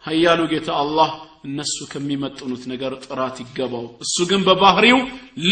[0.03, 1.11] ሀያሉ ጌታ አላህ
[1.44, 4.99] እነሱ ከሚመጥኑት ነገር ጥራት ይገባው። እሱ ግን በባህሪው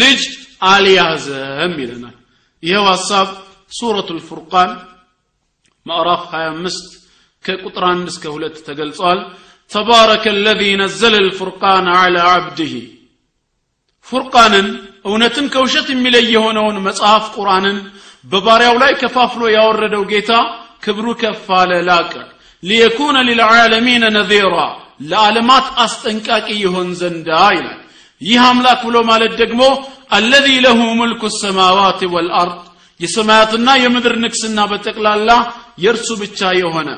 [0.00, 0.22] ልጅ
[0.70, 2.16] አልያዘም ይለናል።
[2.62, 3.28] ይኸው ሐሳብ
[3.72, 4.70] ሱረቱ ልፉርቃን
[5.86, 6.86] ምዕራፍ 25
[7.44, 9.20] ከቁጥር 1 እስከ 2 ተገልጿል።
[9.70, 12.72] ተባረከ አለዚ ነዘለ ልፉርቃን ዓላ ዓብድህ
[14.06, 14.66] ፉርቃንን
[15.08, 17.78] እውነትን ከውሸት የሚለይ የሆነውን መጽሐፍ ቁርአንን
[18.24, 20.30] በባሪያው ላይ ከፋፍሎ ያወረደው ጌታ
[20.84, 22.12] ክብሩ ከፍ አለ ላቀ።
[22.62, 24.56] ሊየኩነ ሊልዓለሚነ ነዚራ
[25.08, 27.80] ለዓለማት አስጠንቃቂ ይሆን ዘንዳ ይላል።
[28.20, 29.62] ይህ አምላክ ብሎ ማለት ደግሞ
[30.16, 32.54] አለዚ ለሁ ሙልኩ ሰማዋት ወልአርድ
[33.00, 35.30] የሰማያትና የምድር ንግስና በጠቅላላ
[35.84, 36.88] የእርሱ ብቻ የሆነ።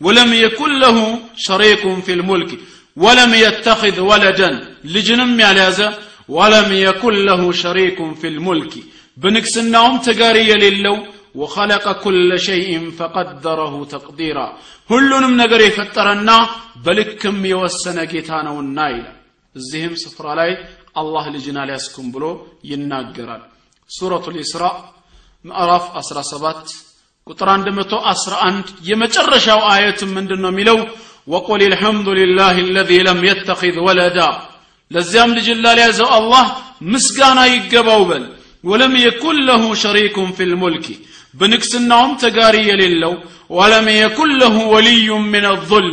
[0.00, 0.96] ወለም የኩን ለሁ
[1.44, 2.52] ሸሪኩን ፊ ልሙልክ
[2.96, 4.56] ወለም የተኽذ ወለደን
[4.94, 5.78] ልጅንም ያልያዘ
[6.37, 8.73] ወለም የኩን ለሁ ሸሪኩን ፊ ልሙልክ
[9.17, 10.97] በንግስናውም ተጋሪ የሌለው
[11.41, 14.47] وخلق كل شيء فقدره تقديرا
[14.89, 16.29] ሁሉንም ነገር የፈጠረና
[16.85, 19.17] በልክም የወሰነ ጌታ ነውና ይላል
[19.55, 20.51] እዚህም ስፍራ ላይ
[21.01, 22.25] አላህ ልጅን አልያስኩም ብሎ
[22.69, 23.43] ይናገራል
[23.89, 24.63] ሱረቱ ልኢስራ
[25.45, 26.73] ምዕራፍ 17
[27.27, 30.79] ቁጥር 111 የመጨረሻው አየትም ምንድን ነው የሚለው
[31.33, 34.29] ወቁል الحمد لله الذي لم يتخذ ولدا
[34.92, 36.44] ለዚያም ልጅን ላልያዘው አላህ
[36.92, 38.24] ምስጋና ይገባው በል።
[38.64, 40.86] ወለም የኩን ለሁ ሸሪኩን ፊ ልሙልክ
[41.34, 43.14] በንግስናውም ተጋሪ የሌለው።
[43.50, 45.88] ወለም የኩን ለሁ ወልዩ ምን ዙል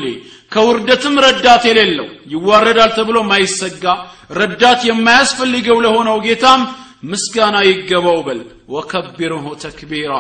[0.52, 3.84] ከውርደትም ረዳት የሌለው። ይዋረዳል ተብሎ ማይሰጋ
[4.40, 6.62] ረዳት የማያስፈልገው ለሆነው ጌታም
[7.12, 8.40] ምስጋና ይገባው በል።
[8.74, 10.14] ወከቢርሁ ተክቢራ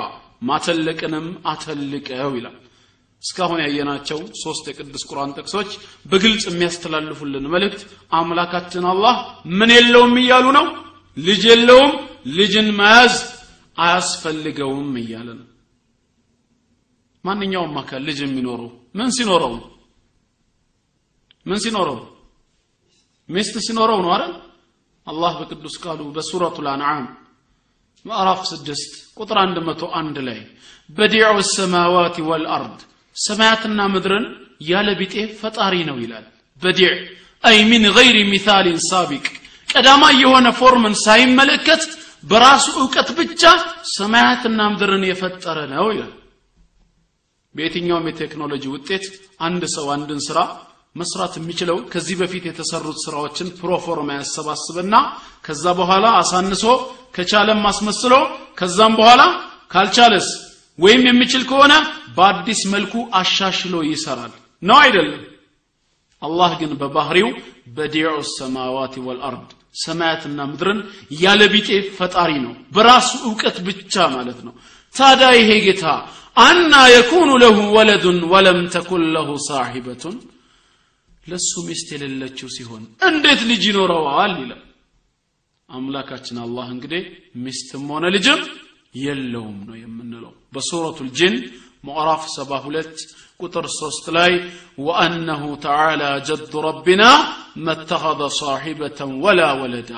[0.50, 2.58] ማተለቅንም አተልቀው ይላል
[3.23, 5.71] እስካሁን ያየናቸው ሶስት የቅዱስ ቁርአን ጥቅሶች
[6.05, 9.15] በግልጽ የሚያስተላልፉልን መልእክት አምላካችን አላህ
[9.60, 10.67] ምን የለውም እያሉ ነው።
[11.17, 11.91] ልጅ የለውም
[12.38, 13.15] ልጅን መያዝ
[13.77, 15.45] አያስፈልገውም እያለ ነው።
[17.23, 19.53] ማንኛውም አካል ልጅ የሚኖረው ምን ሲኖረው
[21.45, 21.97] ምን ሲኖረው
[23.29, 24.34] ሚስት ሲኖረው ነው አይደል?
[25.08, 27.03] አላህ በቅዱስ ቃሉ በሱረቱ ልአንዓም
[28.05, 30.39] ምዕራፍ ስድስት ቁጥር አንድ መቶ አንድ ላይ
[30.89, 32.80] بديع السماوات والأرض
[33.15, 34.26] ሰማያትና ምድርን
[34.69, 36.26] ያለ ቢጤ ፈጣሪ ነው ይላል።
[36.62, 36.91] بديع
[37.43, 39.26] أي من غير مثال سابق።
[39.69, 41.84] ቀዳማይ የሆነ form ን ሳይመለከት
[42.24, 43.43] በራሱ እውቀት ብቻ
[43.93, 46.13] ሰማያትና ምድርን የፈጠረ ነው ይላል።
[47.56, 49.06] በየትኛውም የቴክኖሎጂ ውጤት
[49.45, 50.39] አንድ ሰው አንድን ስራ
[50.95, 54.95] መስራት የሚችለው ከዚህ በፊት የተሰሩት ስራዎችን ፕሮፎርማ ያሰባስብና
[55.45, 56.65] ከዛ በኋላ አሳንሶ
[57.15, 58.13] ከቻለም አስመስሎ
[58.60, 59.22] ከዛም በኋላ
[59.74, 60.28] ካልቻለስ
[60.80, 61.74] ወይም የሚችል ከሆነ
[62.18, 65.24] በአዲስ መልኩ አሻሽሎ ይሰራል። ነው አይደለም
[66.22, 67.30] አላህ ግን በባህሪው
[67.76, 69.50] በዲዑ ሰማዋት ወልአርድ
[69.84, 70.80] ሰማያትና ምድርን
[71.20, 74.54] ያለ ቢጤ ፈጣሪ ነው። በራሱ እውቀት ብቻ ማለት ነው።
[74.96, 75.86] ታዲያ ይሄ ጌታ
[76.38, 80.15] አና የኩኑ ለሁ ወለዱን ወለም ተኩን ለሁ ሳሒበቱን
[81.24, 84.34] ለሱ ሚስት የሌለችው ሲሆን እንዴት ልጅ ይኖረዋል?
[84.42, 84.63] ይላል።
[85.70, 87.04] አምላካችን አላህ እንግዲህ
[87.44, 88.39] ሚስትም ሆነ ልጅም
[88.95, 91.36] የለውም ነው የምንለው። በሱረቱ ልጅን
[91.84, 93.04] ምዕራፍ 72
[93.39, 94.32] ቁጥር 3 ላይ
[94.86, 97.04] ወአነሁ ተዓላ ጀዱ ረቢና
[97.65, 99.91] መተኸذ ሳሒበተን ወላ ወለዳ።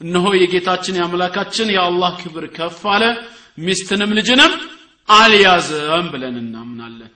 [0.00, 3.04] እነሆ የጌታችን የአምላካችን የአላህ ክብር ከፍ አለ
[3.58, 4.52] ሚስትንም ልጅንም
[5.08, 7.12] አልያዘም ብለን እናምናለን።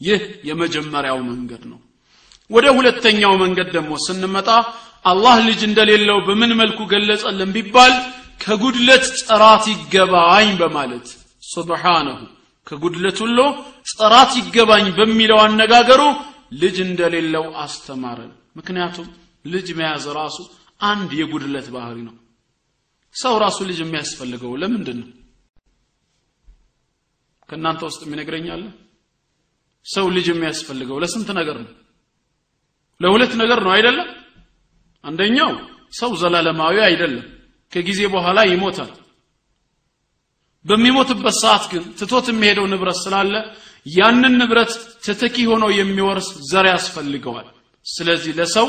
[0.00, 1.80] ይህ የመጀመሪያው መንገድ ነው።
[2.50, 4.48] ወደ ሁለተኛው መንገድ ደግሞ ስንመጣ
[5.04, 7.92] አላህ ልጅ እንደሌለው በምን መልኩ ገለጸልን ቢባል
[8.40, 11.06] ከጉድለት ጥራት ይገባኝ በማለት
[11.44, 12.18] ሱብሓነሁ
[12.66, 13.38] ከጉድለት ሁሉ
[13.92, 16.02] ጥራት ይገባኝ በሚለው አነጋገሩ
[16.62, 19.08] ልጅ እንደሌለው አስተማረን ምክንያቱም
[19.46, 20.38] ልጅ መያዝ ራሱ
[20.80, 22.14] አንድ የጉድለት ባህሪ ነው።
[23.14, 25.08] ሰው ራሱ ልጅ የሚያስፈልገው ለምንድን ነው?
[27.48, 28.64] ከእናንተ ውስጥ የሚነግረኛለ
[29.86, 31.72] ሰው ልጅ የሚያስፈልገው ለስንት ነገር ነው?
[33.00, 34.08] ለሁለት ነገር ነው አይደለም?
[35.04, 35.52] አንደኛው
[36.00, 37.26] ሰው ዘላለማዊ አይደለም
[37.72, 38.90] ከጊዜ በኋላ ይሞታል።
[40.64, 43.34] በሚሞትበት ሰዓት ግን ትቶት የሚሄደው ንብረት ስላለ
[43.86, 44.72] ያንን ንብረት
[45.04, 47.46] ተተኪ ሆኖ የሚወርስ ዘር ያስፈልገዋል።
[47.86, 48.68] ስለዚህ ለሰው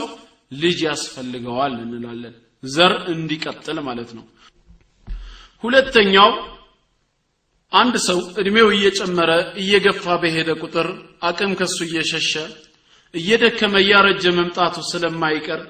[0.54, 2.36] ልጅ ያስፈልገዋል እንላለን።
[2.68, 4.26] ዘር እንዲቀጥል ማለት ነው።
[5.64, 6.32] ሁለተኛው
[7.72, 10.88] አንድ ሰው እድሜው እየጨመረ እየገፋ በሄደ ቁጥር
[11.24, 12.32] አቅም ከሱ እየሸሸ
[13.14, 15.62] እየደከመ እያረጀ መምጣቱ ስለማይቀር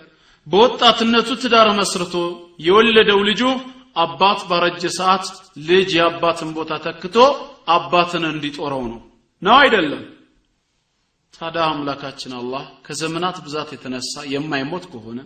[0.47, 2.15] በወጣትነቱ ትዳር መስርቶ
[2.65, 3.41] የወለደው ልጁ
[4.03, 5.25] አባት ባረጀ ሰዓት
[5.69, 7.15] ልጅ የአባትን ቦታ ተክቶ
[7.71, 8.99] አባትን እንዲጦረው ነው።
[9.41, 10.03] ነው አይደለም?
[11.33, 15.19] ታዲያ አምላካችን አላህ ከዘመናት ብዛት የተነሳ የማይሞት ከሆነ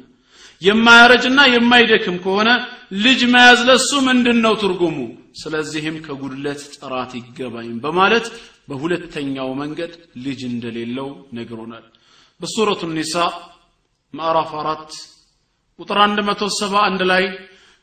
[0.62, 2.50] የማያረጅና የማይደክም ከሆነ
[3.06, 4.98] ልጅ መያዝ ለሱ ምንድን ነው ትርጉሙ?
[5.42, 8.28] ስለዚህም ከጉድለት ጥራት ይገባኝ በማለት
[8.70, 9.92] በሁለተኛው መንገድ
[10.26, 11.86] ልጅ እንደሌለው ነግሮናል።
[12.42, 13.16] በሱረቱ ኒሳ
[14.14, 14.92] ምዕራፍ አራት
[15.80, 17.24] ቁጥር 171 ላይ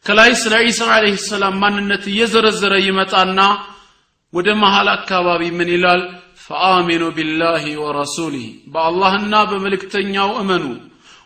[0.07, 3.41] ከላይ ስለ ዒሳ ዓለይሂ ሰላም ማንነት እየዘረዘረ ይመጣና
[4.33, 6.03] ወደ መሃል አካባቢ ምን ይላል?
[6.45, 10.65] ፈአሚኑ ቢላሂ ወረሱሊህ በአላህና በመልእክተኛው እመኑ።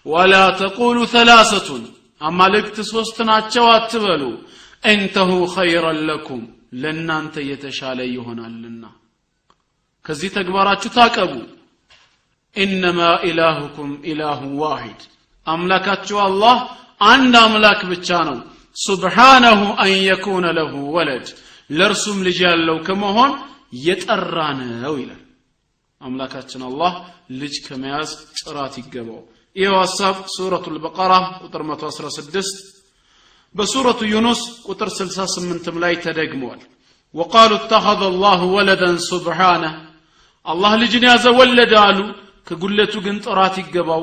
[0.07, 1.85] ወላ ተቁሉ ተላሰቱን
[2.21, 4.23] አማልክት ሶስት ናቸው አትበሉ።
[4.85, 6.43] እንተሁ ኸይረን ለኩም
[6.83, 8.83] ለእናንተ የተሻለ ይሆናልና።
[10.05, 11.33] ከዚህ ተግባራችሁ ታቀቡ
[12.57, 15.01] ኢነማ ኢላሁኩም ኢላሁ ዋሂድ
[15.47, 16.57] አምላካችሁ አላህ
[17.07, 18.39] አንድ አምላክ ብቻ ነው
[18.77, 21.27] ሱብሓነሁ አን የኩነ ለሁ ወለድ
[21.71, 23.33] ለእርሱም ልጅ ያለው ከመሆን
[23.87, 25.23] የጠራ ነው ይላል
[26.01, 26.93] አምላካችን አላህ
[27.41, 29.21] ልጅ ከመያዝ ጥራት ይገባው
[29.57, 31.13] ይኸው ሀሳብ ሱረቱ ልበቀራ
[31.45, 32.59] ቁጥር 116
[33.55, 36.63] በሱረቱ ዩኑስ ቁጥር 68 ላይ ተደግመዋል
[37.15, 39.75] وقالوا اتخذ الله ولدا سبحانه
[40.47, 41.99] አላህ ልጅን ያዘ ወለደ አሉ
[42.47, 44.03] ከጉድለቱ ግን ጥራት ይገባው።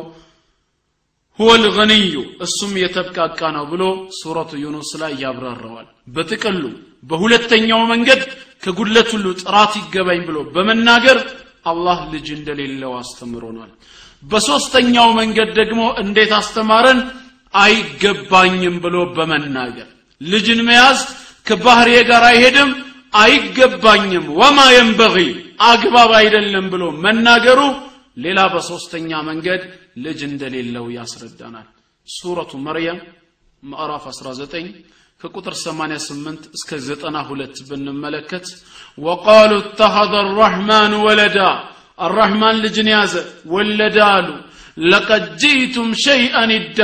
[1.39, 3.84] هو الغني እሱም የተብቃቃ ነው ብሎ
[4.17, 6.63] ሱረቱ ዩኑስ ላይ ያብራረዋል በጥቅሉ
[7.10, 8.21] በሁለተኛው መንገድ
[8.63, 11.17] ከጉድለት ሁሉ ጥራት ይገባኝ ብሎ በመናገር
[11.65, 13.71] አላህ ልጅ እንደሌለው አስተምሮናል።
[14.23, 16.99] በሶስተኛው መንገድ ደግሞ እንዴት አስተማረን?
[17.53, 19.88] አይገባኝም ብሎ በመናገር
[20.21, 20.99] ልጅን መያዝ
[21.47, 22.69] ከባህሪዬ ጋር አይሄድም
[23.23, 25.17] አይገባኝም ወማ የንበጊ
[25.67, 27.60] አግባብ አይደለም ብሎ መናገሩ
[28.17, 29.62] ሌላ በሶስተኛ መንገድ
[30.06, 31.67] ልጅ እንደሌለው ያስረዳናል።
[32.08, 32.99] ሱረቱ መርየም
[33.63, 34.67] ምዕራፍ 19
[35.21, 38.45] ከቁጥር 88 እስከ 92 ብንመለከት
[38.97, 41.38] ወቃሉ እተኸذ አራሕማን ወለዳ
[41.99, 43.13] አራሕማን ልጅን ያዘ
[43.54, 44.28] ወለደ አሉ።
[44.86, 46.82] ለቀድ ጂቱም ሸይአን ይዳ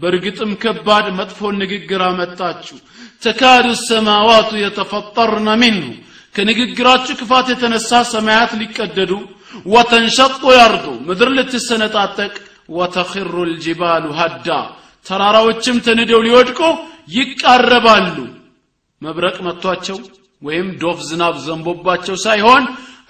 [0.00, 2.76] በእርግጥም ከባድ መጥፎ ንግግር አመጣችሁ።
[3.22, 5.86] ተካዱ ሰማዋቱ የተፈጠርነ ሚንሁ
[6.34, 9.12] ከንግግራችሁ ክፋት የተነሳ ሰማያት ሊቀደዱ
[9.66, 12.32] ወተንሸጡ ያርዱ ምድር ልትሰነጣጠቅ
[12.76, 14.48] ወተኽሩ ልጅባሉ ሀዳ
[15.06, 16.60] ተራራዎችም ተንደው ሊወድቁ
[17.16, 18.16] ይቃረባሉ።
[19.02, 19.98] መብረቅ መጥቷቸው
[20.42, 22.64] ወይም ዶፍ ዝናብ ዘንቦባቸው ሳይሆን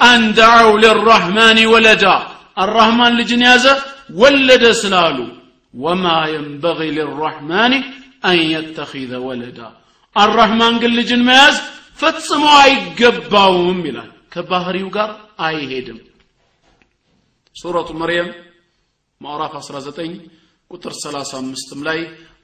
[0.07, 2.05] አንዳው ልራሕማን ወለዳ።
[2.63, 3.67] አራህማን ልጅን ያዘ
[4.21, 5.19] ወለደ ስላሉ
[5.75, 7.73] ወማ የንበغ ልራሕማን
[8.25, 9.61] አን የተኪዘ ወለዳ።
[10.17, 11.57] አራህማን ግን ልጅን መያዝ
[12.01, 15.11] ፈጽሞ አይገባውም ይላል። ከባህሪው ጋር
[15.47, 15.99] አይሄድም
[17.57, 18.29] ሱረቱ መርየም
[19.21, 20.15] ማዕራፍ 19
[20.71, 22.01] ቁጥር 35 ላይ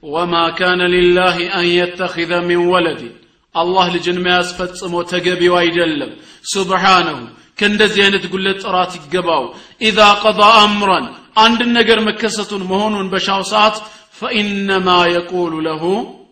[0.07, 3.15] ወማ ካነ ሊላህ አን የተኪዘ ሚን ወለድን
[3.55, 6.13] አላህ ልጅን መያዝ ፈጽሞ ተገቢው አይደለም።
[6.45, 7.19] ሱብሓነሁ
[7.59, 9.45] ከእንደዚህ አይነት ጉለት ጥራት ይገባው።
[9.83, 11.07] ኢዛ ቀضى አምራን
[11.45, 13.77] አንድን ነገር መከሰቱን መሆኑን በሻው ሰዓት
[14.21, 15.83] ፈኢነማ የቁሉ ለሁ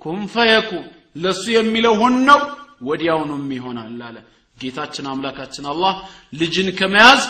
[0.04, 0.86] ኩን ፈየኩን
[1.16, 2.40] ለሱ የሚለው ሁን ነው
[2.88, 4.16] ወዲያውኑም ይሆናል አለ።
[4.56, 5.94] ጌታችን አምላካችን አላህ
[6.32, 7.20] ልጅን ከመያዝ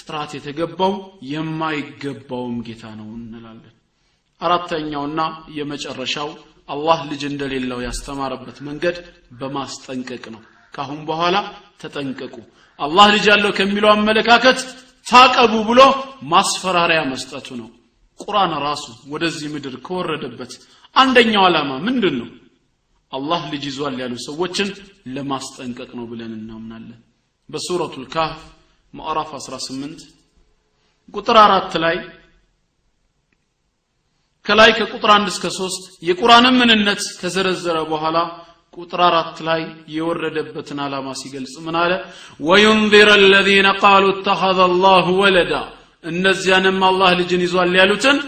[0.00, 0.92] ጥራት የተገባው
[1.32, 3.74] የማይገባውም ጌታ ነው እንላለን።
[4.40, 5.20] አራተኛውና
[5.58, 6.28] የመጨረሻው
[6.68, 8.96] አላህ ልጅ እንደሌለው ያስተማረበት መንገድ
[9.40, 10.42] በማስጠንቀቅ ነው።
[10.74, 11.36] ካሁን በኋላ
[11.82, 12.34] ተጠንቀቁ።
[12.78, 14.58] አላህ ልጅ ያለው ከሚለው አመለካከት
[15.06, 15.80] ታቀቡ ብሎ
[16.32, 17.68] ማስፈራሪያ መስጠቱ ነው።
[18.20, 20.52] ቁርአን ራሱ ወደዚህ ምድር ከወረደበት
[20.96, 22.28] አንደኛው ዓላማ ምንድን ነው
[23.12, 24.68] አላህ ልጅ ይዟል ያሉ ሰዎችን
[25.14, 26.98] ለማስጠንቀቅ ነው ብለን እናምናለን።
[27.48, 28.40] በሱረቱ ልካህፍ
[28.98, 30.04] ማዕራፍ 18
[31.14, 31.96] ቁጥር አራት ላይ
[34.46, 38.18] ከላይ ከቁጥር አንድ እስከ ሶስት የቁርአንን ምንነት ከዘረዘረ በኋላ
[38.76, 39.60] ቁጥር አራት ላይ
[39.94, 41.92] የወረደበትን ዓላማ ሲገልጽ ምን አለ?
[42.48, 45.52] ወዩንዚረ አለዚነ ቃሉ እተኸዘ አላሁ ወለዳ
[46.04, 48.18] እነዚያንም አላህ ልጅን ይዟል ያሉትን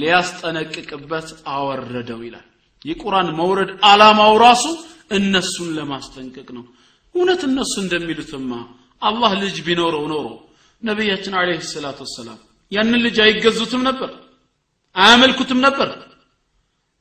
[0.00, 2.46] ሊያስጠነቅቅበት አወረደው ይላል።
[2.84, 4.64] የቁርአን መውረድ ዓላማው ራሱ
[5.10, 6.64] እነሱን ለማስጠንቀቅ ነው።
[7.14, 8.52] እውነት እነሱ እንደሚሉትማ
[9.02, 10.26] አላህ ልጅ ቢኖረው ኖሮ
[10.82, 12.38] ነቢያችን عليه الصلاة والسلام
[12.72, 14.10] ያንን ልጅ አይገዙትም ነበር
[14.96, 15.88] አያመልኩትም ነበር።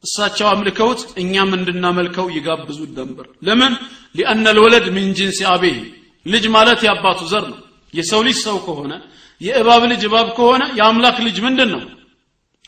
[0.03, 3.73] እሳቸው አምልከውት እኛም እንድናመልከው ይጋብዙት ነበር። ለምን?
[4.15, 5.77] لأن الولد من جنس أبيه
[6.25, 7.59] ልጅ ማለት የአባቱ ዘር ነው።
[7.93, 8.93] የሰው ልጅ ሰው ከሆነ
[9.41, 11.83] የእባብ ልጅ እባብ ከሆነ የአምላክ ልጅ ምንድን ነው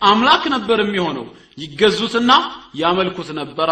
[0.01, 1.25] አምላክ ነበር የሚሆነው።
[1.57, 2.31] ይገዙትና
[2.75, 3.71] ያመልኩት ነበራ።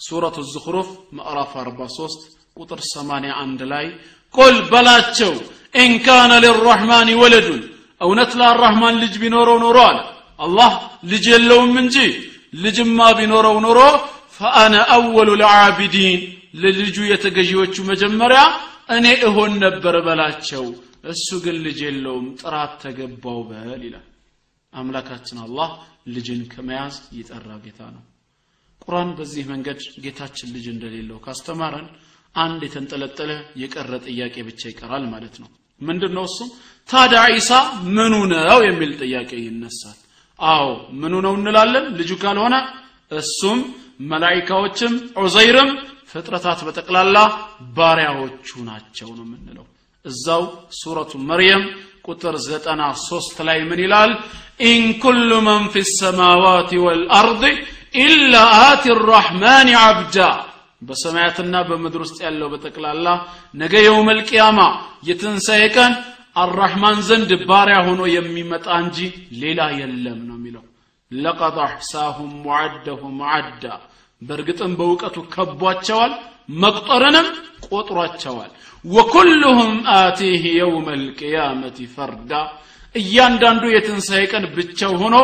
[0.00, 2.22] ሱረቱ ዝኽሩፍ ምዕራፍ 43
[2.56, 3.86] ቁጥር 81 ላይ
[4.34, 5.32] ቁል በላቸው።
[5.74, 7.62] ኢንካነ ሊራሕማን ወለዱን።
[8.00, 9.98] እውነት ለአራህማን ልጅ ቢኖረው ኖሮ አለ።
[10.40, 10.72] አላህ
[11.10, 11.96] ልጅ የለውም እንጂ
[12.56, 13.78] ልጅማ ቢኖረው ኖሮ
[14.36, 16.20] ፈአነ አወሉ ልዓቢዲን
[16.62, 18.40] ለልጁ የተገዢዎቹ መጀመሪያ
[18.96, 20.64] እኔ እሆን ነበር በላቸው።
[21.12, 24.06] እሱ ግን ልጅ የለውም ጥራት ተገባው በል ይላል።
[24.72, 25.70] አምላካችን አላህ
[26.08, 28.02] ልጅን ከመያዝ የጠራ ጌታ ነው።
[28.82, 31.86] ቁርአን በዚህ መንገድ ጌታችን ልጅ እንደሌለው ካስተማረን
[32.34, 33.30] አንድ የተንጠለጠለ
[33.62, 35.48] የቀረ ጥያቄ ብቻ ይቀራል ማለት ነው።
[35.80, 36.48] ምንድን ነው እሱም
[36.88, 37.50] ታዲያ ዒሳ
[37.96, 39.98] ምኑ ነው የሚል ጥያቄ ይነሳል።
[40.38, 40.66] አዎ
[41.00, 41.84] ምኑ ነው እንላለን?
[41.98, 42.54] ልጁ ካልሆነ
[43.18, 43.58] እሱም
[44.12, 44.92] መላይካዎችም
[45.22, 45.70] ዑዘይርም
[46.12, 47.16] ፍጥረታት በጠቅላላ
[47.76, 49.66] ባሪያዎቹ ናቸው ነው የምንለው።
[50.04, 50.42] እዛው
[50.80, 51.62] ሱረቱ መርየም
[52.06, 54.12] ቁጥር ዘጠና ሶስት ላይ ምን ይላል?
[54.62, 57.42] إن كل من في السماوات والأرض
[58.02, 60.16] إلا آتي الرحمن عبدا
[60.82, 63.08] በሰማያትና በምድር ውስጥ ያለው በጠቅላላ
[63.54, 64.60] ነገ يوم القيامة
[65.08, 65.92] የትንሣኤ ቀን
[66.36, 68.98] الرحمن ዘንድ ባሪያ ሆኖ የሚመጣ እንጂ
[69.42, 70.64] ሌላ የለም ነው የሚለው።
[71.10, 73.64] لقد أحصاهم وعدهم عدا
[74.22, 76.12] በእርግጥም በእውቀቱ ከቧቸዋል
[76.56, 77.28] መቁጠርንም
[77.68, 78.50] ቆጥሯቸዋል።
[78.84, 82.32] ወኩልሁም አቲህ የውመ ልቅያመት ፈርዳ።
[82.94, 85.16] እያንዳንዱ የትንሣኤ ቀን ብቻው ሆኖ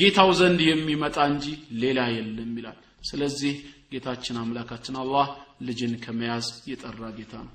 [0.00, 1.44] ጌታው ዘንድ የሚመጣ እንጂ
[1.82, 2.76] ሌላ የለም ይላል።
[3.08, 3.54] ስለዚህ
[3.93, 5.27] ጌታችን አምላካችን አላህ
[5.67, 7.53] ልጅን ከመያዝ የጠራ ጌታ ነው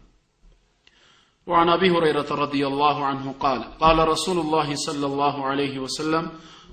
[1.46, 6.24] وعن ابي هريره رضي الله عنه قال قال رسول الله صلى الله عليه وسلم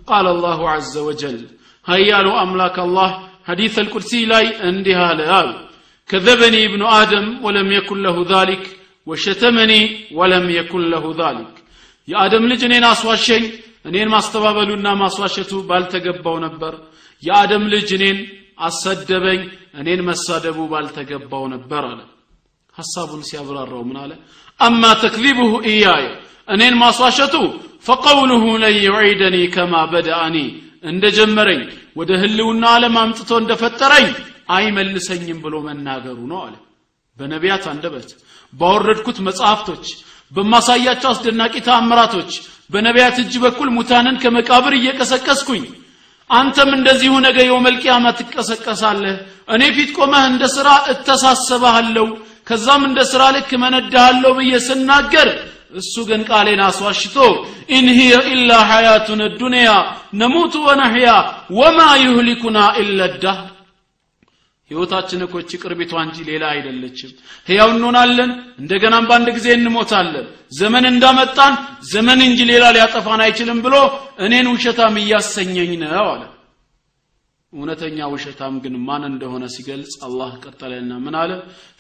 [0.08, 1.40] قال الله عز وجل
[1.86, 3.10] هيا له املاك الله
[3.46, 5.50] حديث القدسي لاي اندها لال
[6.10, 8.64] كذبني ابن ادم ولم يكن له ذلك
[9.08, 9.82] وشتمني
[10.20, 11.54] ولم يكن له ذلك
[12.08, 13.44] يا ادم ልጅ እኔን አስዋሸኝ
[13.88, 16.74] እኔን ማስተባበሉና ማስዋሸቱ ባልተገባው ነበር
[17.24, 18.18] የአደም ልጅ እኔን
[18.61, 19.41] አሰደበኝ
[19.81, 22.01] እኔን መሳደቡ ባልተገባው ነበር አለ።
[22.75, 24.13] ሐሳቡን ሲያብራራው ምን አለ?
[24.61, 26.07] አማ ተክዚቡሁ ኢያየ
[26.49, 27.35] እኔን ማስዋሸቱ
[27.87, 30.37] ፈቀውሉሁ ለን ዩዒደኒ ከማ በደአኒ
[30.85, 31.61] እንደ ጀመረኝ
[31.99, 34.07] ወደ ህልውና ዓለም አምጥቶ እንደፈጠረኝ
[34.55, 36.55] አይመልሰኝም ብሎ መናገሩ ነው አለ።
[37.17, 38.09] በነቢያት አንደበት
[38.53, 39.85] ባወረድኩት መጽሐፍቶች
[40.33, 42.31] በማሳያቸው አስደናቂ ተአምራቶች
[42.71, 45.65] በነቢያት እጅ በኩል ሙታንን ከመቃብር እየቀሰቀስኩኝ
[46.31, 49.17] አንተም እንደዚሁ ነገ የውመል ቂያማ ትቀሰቀሳለህ።
[49.55, 52.07] እኔ ፊት ቆመህ እንደ ሥራ እተሳሰበሃለሁ
[52.47, 55.29] ከዛም እንደ ሥራ ልክ መነዳሃለሁ ብዬ ስናገር
[55.81, 57.17] እሱ ግን ቃሌን አስዋሽቶ
[57.75, 59.69] إن هي إلا حياتنا الدنيا
[60.21, 61.09] نموت ونحيا
[61.59, 63.49] وما يهلكنا إلا الدهر
[64.71, 67.11] ህይወታችን እኮ ቅርቢቷ እንጂ ሌላ አይደለችም።
[67.49, 70.27] ህያው እንሆናለን እንደገናም በአንድ ጊዜ እንሞታለን።
[70.59, 71.55] ዘመን እንዳመጣን
[71.93, 73.75] ዘመን እንጂ ሌላ ሊያጠፋን አይችልም ብሎ
[74.25, 76.23] እኔን ውሸታም እያሰኘኝ ነው አለ።
[77.53, 81.31] እውነተኛ ውሸታም ግን ማን እንደሆነ ሲገልጽ አላህ ቀጠለና ምን አለ?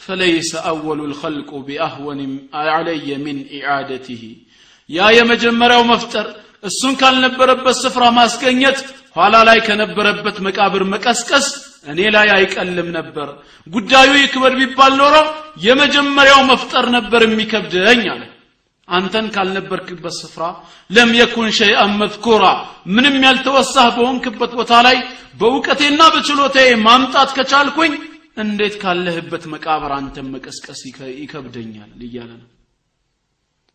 [0.05, 2.20] فليس أول الخلق بأهون
[2.68, 4.22] አለየ ሚን ኢዓደትህ
[4.91, 6.26] ያ የመጀመሪያው መፍጠር
[6.64, 8.78] እሱን ካልነበረበት ስፍራ ማስገኘት
[9.16, 11.47] ኋላ ላይ ከነበረበት መቃብር መቀስቀስ
[11.85, 13.28] እኔ ላይ አይቀልም ነበር።
[13.66, 15.14] ጉዳዩ ይክበር ቢባል ኖሮ
[15.64, 18.22] የመጀመሪያው መፍጠር ነበር የሚከብደኝ አለ።
[18.89, 20.45] አንተን ካልነበርክበት ስፍራ
[20.91, 22.45] ለም የኩን ሸይአን መዝኩራ
[22.95, 24.97] ምንም ያልተወሳህ በሆንክበት ቦታ ላይ
[25.41, 27.93] በእውቀቴና በችሎታዬ ማምጣት ከቻልኩኝ
[28.43, 30.81] እንዴት ካለህበት መቃብር አንተን መቀስቀስ
[31.16, 31.91] ይከብደኛል?
[32.07, 32.49] እያለ ነው።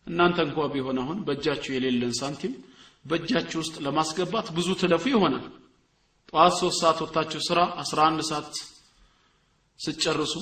[0.06, 2.52] እናንተ እንኳ ቢሆን አሁን በእጃችሁ የሌለን ሳንቲም
[3.04, 5.44] በእጃችሁ ውስጥ ለማስገባት ብዙ ትለፉ ይሆናል
[6.32, 8.54] ጠዋት ሶስት ሰዓት ወጥታችሁ ስራ 11 ሰዓት
[9.80, 10.34] ስጨርሱ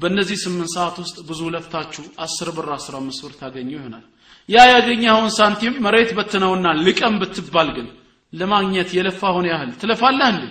[0.00, 4.04] በእነዚህ ስምንት ሰዓት ውስጥ ብዙ ለፍታችሁ አስር ብር አስራ አምስት ብር ታገኙ ይሆናል።
[4.48, 7.86] ያ ያገኘኸውን ሳንቲም መሬት በትነውና ልቀም ብትባል ግን
[8.32, 10.44] ለማግኘት የለፋውን ያህል ትለፋለህ እንዴ?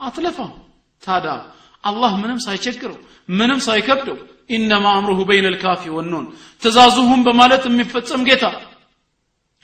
[0.00, 0.52] አትለፋም።
[1.02, 1.32] ታዲያ
[1.84, 2.98] አላህ ምንም ሳይቸግረው
[3.32, 4.18] ምንም ሳይከብደው
[4.50, 6.24] ኢነማ አምሩሁ በይነ ልካፊ ወኖን
[6.62, 8.44] ትእዛዙሁም በማለት የሚፈጸም ጌታ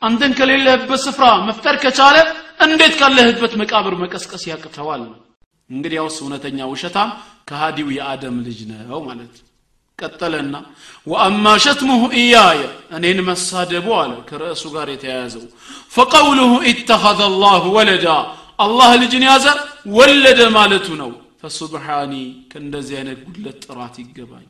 [0.03, 2.17] አንተን ከሌለህበት ስፍራ መፍጠር ከቻለ
[2.59, 5.03] እንዴት ካለህበት መቃብር መቀስቀስ ያቅተዋል?
[5.71, 7.11] እንግዲያውስ እውነተኛ ውሸታም
[7.49, 9.35] ከሃዲው የአደም ልጅ ነው ማለት
[9.99, 10.55] ቀጠለና
[11.07, 12.61] ወአማ ሸትሙሁ ኢያየ
[12.97, 15.45] እኔን መሳደቡ አለ ከርዕሱ ጋር የተያያዘው።
[15.95, 18.07] ፈቀውሉሁ ኢተኸذ አላሁ ወለዳ
[18.59, 19.47] አላህ ልጅን ያዘ
[19.97, 21.11] ወለደ ማለቱ ነው።
[21.43, 22.13] ፈሱብሓኒ
[22.51, 24.47] ከእንደዚህ አይነት ጉድለት ጥራት ይገባኝ።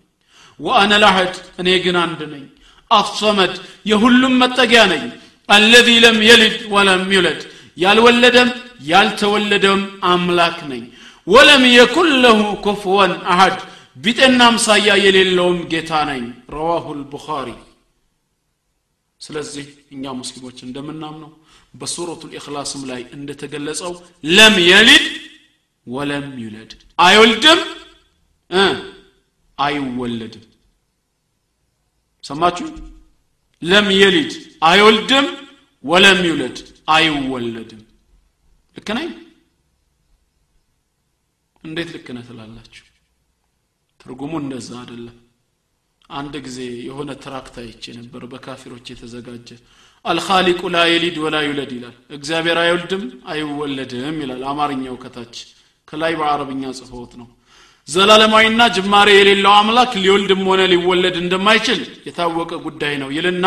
[0.60, 2.44] ወአነ ላሐድ እኔ ግን አንድ ነኝ።
[2.90, 3.54] አሰመድ
[3.90, 5.04] የሁሉም መጠጊያ ነኝ።
[5.48, 7.40] አለዚ ለም የልድ ወለም ዩለድ
[7.78, 8.48] ያልወለደም
[8.90, 10.84] ያልተወለደም አምላክ ነኝ።
[11.26, 13.56] ወለም የኩን ለሁ ኩፍወን አሐድ
[13.96, 16.24] ቢጤና አምሳያ የሌለውም ጌታ ነኝ።
[16.54, 17.48] ረዋሁ ልቡኻሪ
[19.20, 19.64] ስለዚህ
[19.94, 21.30] እኛ ሙስሊሞች እንደምናምነው
[21.74, 23.92] በሱረቱ ልእክላስም ላይ እንደተገለጸው
[24.36, 25.06] ለም የሊድ
[25.86, 27.60] ወለም ዩለድ። አይወልድም
[29.58, 30.44] አይወለድም።
[32.24, 32.66] ሰማችሁ?
[33.62, 34.32] ለም የሊድ
[34.68, 35.26] አይወልድም
[35.84, 36.56] ወለም ይውለድ
[36.88, 37.82] አይወለድም።
[38.76, 39.08] ልክ ነኝ?
[41.64, 42.84] እንዴት ልክ ነህ ትላላችሁ?
[44.00, 45.16] ትርጉሙ እንደዛ አይደለም።
[46.10, 49.48] አንድ ጊዜ የሆነ tract አይቼ ነበር በካፊሮች የተዘጋጀ።
[50.04, 55.36] الخالق لا يلد ولا يولد ይላል። እግዚአብሔር አይወልድም አይወለድም ይላል አማርኛው ከታች።
[55.88, 57.28] ከላይ በአረብኛ ጽፈውት ነው።
[57.88, 61.78] ዘላለማዊና ጅማሬ የሌለው አምላክ ሊወልድም ሆነ ሊወለድ እንደማይችል
[62.08, 63.46] የታወቀ ጉዳይ ነው ይልና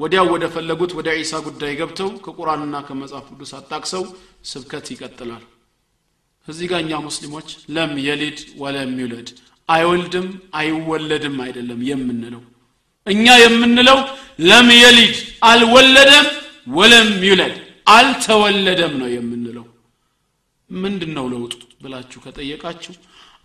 [0.00, 4.04] ወዲያው ወደ ፈለጉት ወደ ዒሳ ጉዳይ ገብተው ከቁርአንና ከመጽሐፍ ቅዱስ አጣቅሰው
[4.50, 5.42] ስብከት ይቀጥላል።
[6.46, 9.28] እዚህ ጋር እኛ ሙስሊሞች ለም የሊድ ወለም ይውለድ
[9.68, 10.28] አይወልድም
[10.60, 12.42] አይወለድም አይደለም የምንለው።
[13.06, 13.98] እኛ የምንለው
[14.44, 15.16] ለም የሊድ
[15.50, 16.26] አልወለደም
[16.74, 17.54] ወለም ይውለድ
[17.90, 19.66] አልተወለደም ነው የምንለው።
[20.70, 22.92] ምንድን ነው ለውጡ ብላችሁ ከጠየቃችሁ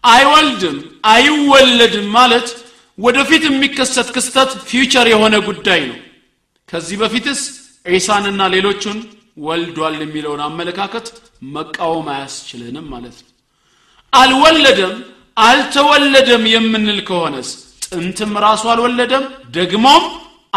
[0.04, 0.78] አይወልድም
[1.12, 2.48] አይወለድም ማለት
[2.98, 5.98] ወደፊት የሚከሰት ክስተት ፊውቸር የሆነ ጉዳይ ነው
[6.70, 7.42] ከዚህ በፊትስ
[7.88, 9.00] ዒሳንና ሌሎቹን
[9.46, 11.08] ወልዷል የሚለውን አመለካከት
[11.56, 13.32] መቃወም አያስችለንም ማለት ነው።
[14.14, 14.94] አልወለደም
[15.38, 17.50] አልተወለደም የምንል ከሆነስ
[17.86, 19.24] ጥንትም ራሱ አልወለደም
[19.58, 20.04] ደግሞም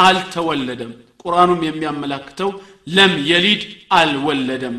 [0.00, 0.92] አልተወለደም።
[1.22, 2.50] ቁርአኑም የሚያመላክተው
[2.96, 4.76] ለም የሊድ አልወለደም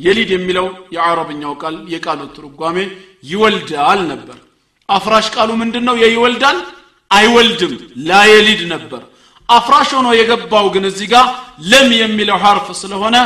[0.00, 2.76] የሊድ የሚለው የአረብኛው ቃል የቃሉ ትርጓሜ
[3.24, 4.38] ይወልዳል ነበር።
[4.88, 6.58] አፍራሽ ቃሉ ምንድን ነው የይወልዳል?
[7.10, 7.74] አይወልድም።
[8.08, 9.02] لا يلد ነበር
[9.48, 11.26] አፍራሽ ሆኖ የገባው ግን እዚህ ጋር
[11.70, 13.16] لم የሚለው حرف ስለሆነ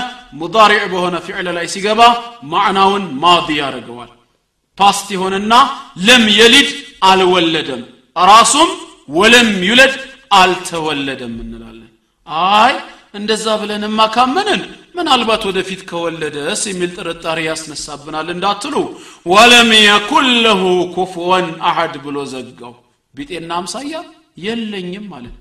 [0.41, 2.01] مضارع በሆነ فعل ላይ ሲገባ
[2.53, 4.11] معنى ውን ماضي ያደርገዋል።
[4.79, 5.55] past የሆነና
[6.07, 6.69] لم يلد
[7.09, 7.81] አልወለደም።
[8.31, 8.69] ራሱም
[9.11, 9.95] ولم يولد
[10.41, 11.91] አልተወለደም እንላለን።
[12.55, 12.75] አይ
[13.15, 14.63] እንደዛ ብለንማ ካመንን
[14.97, 18.75] ምናልባት ወደፊት ከወለደስ የሚል ጥርጣሬ ያስነሳብናል እንዳትሉ።
[19.33, 20.63] ወለም የኩን ለሁ
[20.97, 22.75] ኩፍወን አሐድ ብሎ ዘጋው።
[23.15, 23.95] ቢጤና አምሳያ
[24.45, 25.37] የለኝም ማለት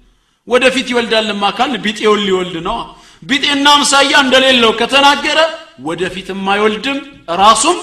[0.48, 2.78] ወደፊት ይወልዳልማ ካል ቢጤውን ሊወልድ ነው።
[3.24, 5.40] ቢጤና አምሳያ እንደሌለው ከተናገረ
[5.88, 6.98] ወደፊትም አይወልድም
[7.42, 7.78] ራሱም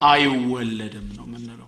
[0.00, 1.66] አይወለድም ነው ምንለው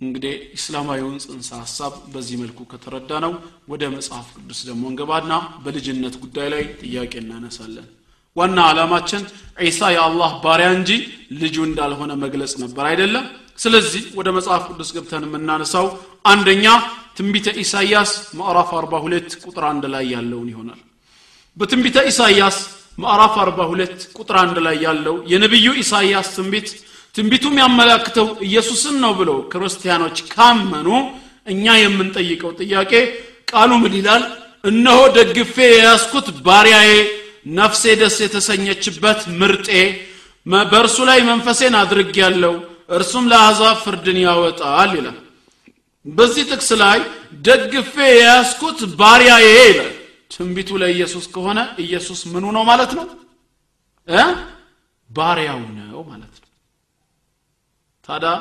[0.00, 3.32] እንግዲህ እስላማዊውን ጽንሰ ሀሳብ በዚህ መልኩ ከተረዳ ነው
[3.72, 5.32] ወደ መጽሐፍ ቅዱስ ደግሞ እንገባና
[5.64, 7.88] በልጅነት ጉዳይ ላይ ጥያቄ እናነሳለን።
[8.36, 9.22] ዋና ዓላማችን
[9.62, 10.90] ዒሳ የአላህ ባሪያ እንጂ
[11.40, 13.24] ልጁ እንዳልሆነ መግለጽ ነበር አይደለም?
[13.58, 15.86] ስለዚህ ወደ መጽሐፍ ቅዱስ ገብተን የምናነሳው
[16.24, 16.66] አንደኛ
[17.16, 20.80] ትንቢተ ኢሳይያስ ምዕራፍ 42 ቁጥር አንድ ላይ ያለውን ይሆናል።
[21.56, 22.58] በትንቢተ ኢሳይያስ
[22.98, 26.68] ምዕራፍ 42 ቁጥር አንድ ላይ ያለው የነቢዩ ኢሳይያስ ትንቢት
[27.14, 30.88] ትንቢቱም ያመላክተው ኢየሱስን ነው ብለው ክርስቲያኖች ካመኑ
[31.46, 32.92] እኛ የምንጠይቀው ጥያቄ
[33.50, 34.22] ቃሉ ምን ይላል?
[34.64, 36.90] እነሆ ደግፌ የያዝኩት ባሪያዬ
[37.58, 39.68] ነፍሴ ደስ የተሰኘችበት ምርጤ
[40.66, 42.54] በእርሱ ላይ መንፈሴን አድርግ ያለው
[42.90, 45.18] እርሱም ለአሕዛብ ፍርድን ያወጣል ይላል
[46.06, 46.98] በዚህ ጥቅስ ላይ
[47.46, 49.90] ደግፌ የያዝኩት ባሪያዬ ይላል።
[50.34, 53.06] ትንቢቱ ለኢየሱስ ከሆነ ኢየሱስ ምኑ ነው ማለት ነው?
[55.10, 56.48] ባሪያው ነው ማለት ነው።
[58.08, 58.32] ታዲያ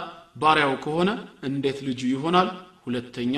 [0.42, 1.10] ባሪያው ከሆነ
[1.44, 2.50] እንዴት ልጁ ይሆናል?
[2.86, 3.36] ሁለተኛ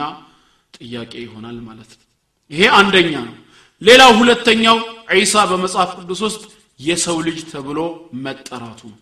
[0.74, 2.06] ጥያቄ ይሆናል ማለት ነው።
[2.52, 3.36] ይሄ አንደኛ ነው።
[3.82, 4.78] ሌላው ሁለተኛው
[5.16, 6.44] ዒሳ በመጽሐፍ ቅዱስ ውስጥ
[6.80, 7.80] የሰው ልጅ ተብሎ
[8.26, 9.00] መጠራቱ ነው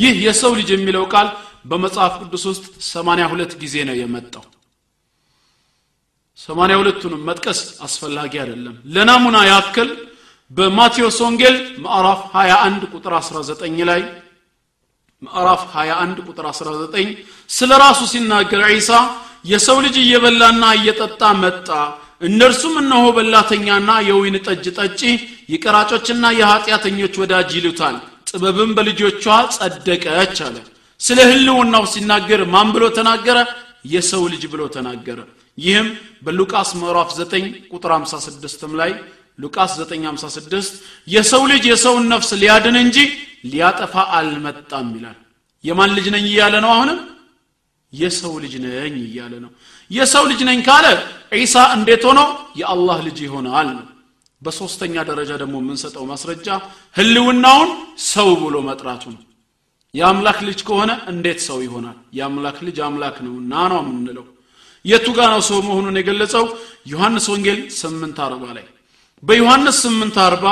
[0.00, 1.28] ይህ የሰው ልጅ የሚለው ቃል
[1.70, 4.44] በመጽሐፍ ቅዱስ ውስጥ 82 ጊዜ ነው የመጣው።
[6.38, 9.88] 82ቱንም መጥቀስ አስፈላጊ አይደለም። ለናሙና ያክል
[10.50, 14.00] በማቴዎስ ወንጌል ምዕራፍ 21 ቁጥር 19 ላይ
[15.22, 17.10] ምዕራፍ 21 ቁጥር 19
[17.50, 18.90] ስለ ራሱ ሲናገር ዒሳ
[19.44, 21.68] የሰው ልጅ እየበላና እየጠጣ መጣ።
[22.28, 25.00] እነርሱም እነሆ በላተኛና የወይን ጠጅ ጠጪ
[25.52, 27.96] የቀራጮችና የኃጢአተኞች ወዳጅ ይሉታል
[28.30, 29.24] ጥበብም በልጆቿ
[29.56, 30.56] ጸደቀች አለ።
[31.00, 33.38] ስለ ህልውናው ሲናገር ማን ብሎ ተናገረ?
[33.86, 35.18] የሰው ልጅ ብሎ ተናገረ።
[35.58, 35.88] ይህም
[36.24, 38.90] በሉቃስ ምዕራፍ 9 ቁጥር 56 ላይ
[39.38, 40.72] ሉቃስ 956
[41.08, 42.96] የሰው ልጅ የሰውን ነፍስ ሊያድን እንጂ
[43.50, 45.18] ሊያጠፋ አልመጣም ይላል።
[45.64, 46.98] የማን ልጅ ነኝ እያለ ነው አሁንም?
[47.92, 49.50] የሰው ልጅ ነኝ እያለ ነው።
[49.90, 50.86] የሰው ልጅ ነኝ ካለ
[51.34, 52.20] ዒሳ እንዴት ሆኖ?
[52.60, 53.86] የአላህ ልጅ ይሆናል ነው
[54.42, 56.46] በሶስተኛ ደረጃ ደግሞ የምንሰጠው ማስረጃ
[56.96, 57.70] ህልውናውን
[58.10, 59.22] ሰው ብሎ መጥራቱ ነው።
[59.94, 61.96] የአምላክ ልጅ ከሆነ እንዴት ሰው ይሆናል?
[62.18, 64.26] የአምላክ ልጅ አምላክ ነውና ነው የምንለው።
[64.84, 66.44] የቱ ጋ ነው ሰው መሆኑን የገለጸው?
[66.92, 68.66] ዮሐንስ ወንጌል 8 አርባ ላይ።
[69.22, 70.46] በዮሐንስ 8 አርባ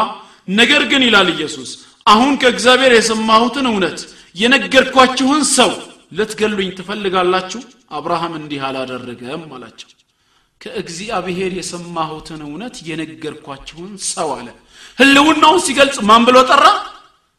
[0.53, 1.71] ነገር ግን ይላል ኢየሱስ
[2.07, 3.99] አሁን ከእግዚአብሔር የሰማሁትን እውነት
[4.37, 5.73] የነገርኳችሁን ሰው
[6.13, 7.61] ልትገሉኝ ትፈልጋላችሁ?
[7.91, 9.89] አብርሃም እንዲህ አላደረገም አላቸው
[10.61, 14.49] ከእግዚአብሔር የሰማሁትን እውነት የነገርኳችሁን ሰው አለ።
[14.99, 16.65] ህልውናውን ሲገልጽ ማን ብሎ ጠራ?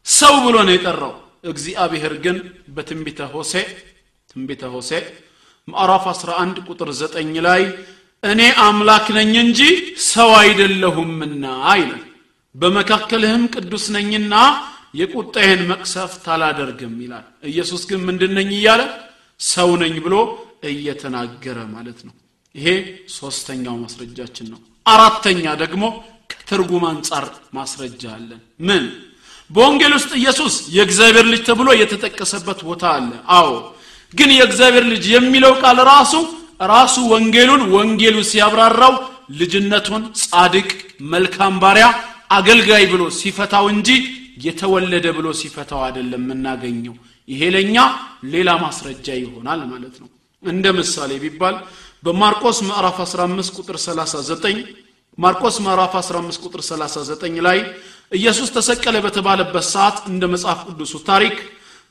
[0.06, 1.14] ሰው ብሎ ነው የጠራው።
[1.50, 2.36] እግዚአብሔር ግን
[2.74, 3.52] በትንቢተ ሆሴ
[4.28, 4.90] ትንቢተ ሆሴ
[5.68, 7.62] ምዕራፍ 11 ቁጥር 9 ላይ
[8.22, 9.60] እኔ አምላክ ነኝ እንጂ
[10.08, 11.44] ሰው አይደለሁምና
[11.80, 12.02] ይላል።
[12.54, 14.34] በመካከልህም ቅዱስ ነኝና
[14.94, 18.82] የቁጣዬን መቅሰፍት አላደርግም ይላል። ኢየሱስ ግን ምንድነኝ እያለ
[19.40, 20.14] ሰው ነኝ ብሎ
[20.70, 22.14] እየተናገረ ማለት ነው
[22.54, 22.66] ይሄ
[23.16, 25.84] ሶስተኛው ማስረጃችን ነው። አራተኛ ደግሞ
[26.30, 27.24] ከትርጉም አንጻር
[27.56, 28.84] ማስረጃ አለን። ምን?
[29.50, 33.48] በወንጌል ውስጥ ኢየሱስ የእግዚአብሔር ልጅ ተብሎ የተጠቀሰበት ቦታ አለ። አዎ።
[34.14, 36.12] ግን የእግዚአብሔር ልጅ የሚለው ቃል ራሱ
[36.70, 38.94] ራሱ ወንጌሉን ወንጌሉ ሲያብራራው
[39.40, 40.68] ልጅነቱን ጻድቅ
[41.12, 41.86] መልካም ባሪያ
[42.30, 43.88] አገልጋይ ብሎ ሲፈታው እንጂ
[44.44, 46.94] የተወለደ ብሎ ሲፈታው አይደለም የምናገኘው።
[47.28, 47.76] ይሄ ለኛ
[48.32, 50.08] ሌላ ማስረጃ ይሆናል ማለት ነው።
[50.42, 51.56] እንደ ምሳሌ ቢባል
[52.02, 54.60] በማርቆስ ምዕራፍ 15 ቁጥር 39
[55.18, 57.58] ማርቆስ ምዕራፍ 15 ቁጥር 39 ላይ
[58.12, 61.34] ኢየሱስ ተሰቀለ በተባለበት ሰዓት እንደ መጽሐፍ ቅዱሱ ታሪክ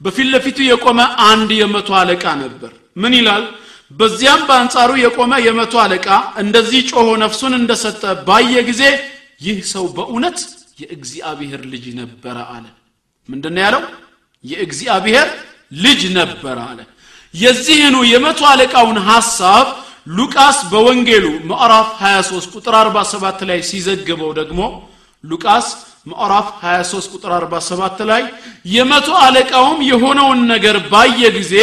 [0.01, 3.43] በፊት ለፊቱ የቆመ አንድ የመቶ አለቃ ነበር። ምን ይላል?
[3.91, 6.07] በዚያም በአንጻሩ የቆመ የመቶ አለቃ
[6.43, 8.83] እንደዚህ ጮሆ ነፍሱን እንደሰጠ ባየ ጊዜ
[9.41, 10.39] ይህ ሰው በእውነት
[10.81, 12.65] የእግዚአብሔር ልጅ ነበረ አለ።
[13.29, 13.83] ምንድነው ያለው?
[14.43, 15.27] የእግዚአብሔር
[15.79, 16.79] ልጅ ነበረ አለ።
[17.33, 19.67] የዚህኑ የመቶ አለቃውን ሐሳብ
[20.07, 24.61] ሉቃስ በወንጌሉ ምዕራፍ 23 ቁጥር 47 ላይ ሲዘግበው ደግሞ
[25.23, 25.67] ሉቃስ
[26.09, 28.21] ምዕራፍ 23 ቁጥር 47 ላይ
[28.73, 31.55] የመቶ አለቃውም የሆነውን ነገር ባየ ጊዜ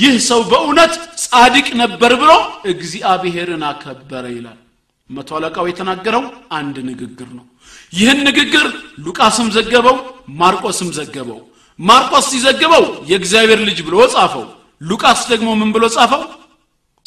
[0.00, 2.32] ይህ ሰው በእውነት ጻድቅ ነበር ብሎ
[2.72, 4.58] እግዚአብሔርን አከበረ ይላል።
[5.10, 6.24] መቶ አለቃው የተናገረው
[6.58, 7.44] አንድ ንግግር ነው።
[7.92, 8.66] ይህን ንግግር
[9.04, 9.96] ሉቃስም ዘገበው
[10.40, 11.38] ማርቆስም ዘገበው።
[11.78, 14.44] ማርቆስ ሲዘግበው የእግዚአብሔር ልጅ ብሎ ጻፈው።
[14.80, 16.22] ሉቃስ ደግሞ ምን ብሎ ጻፈው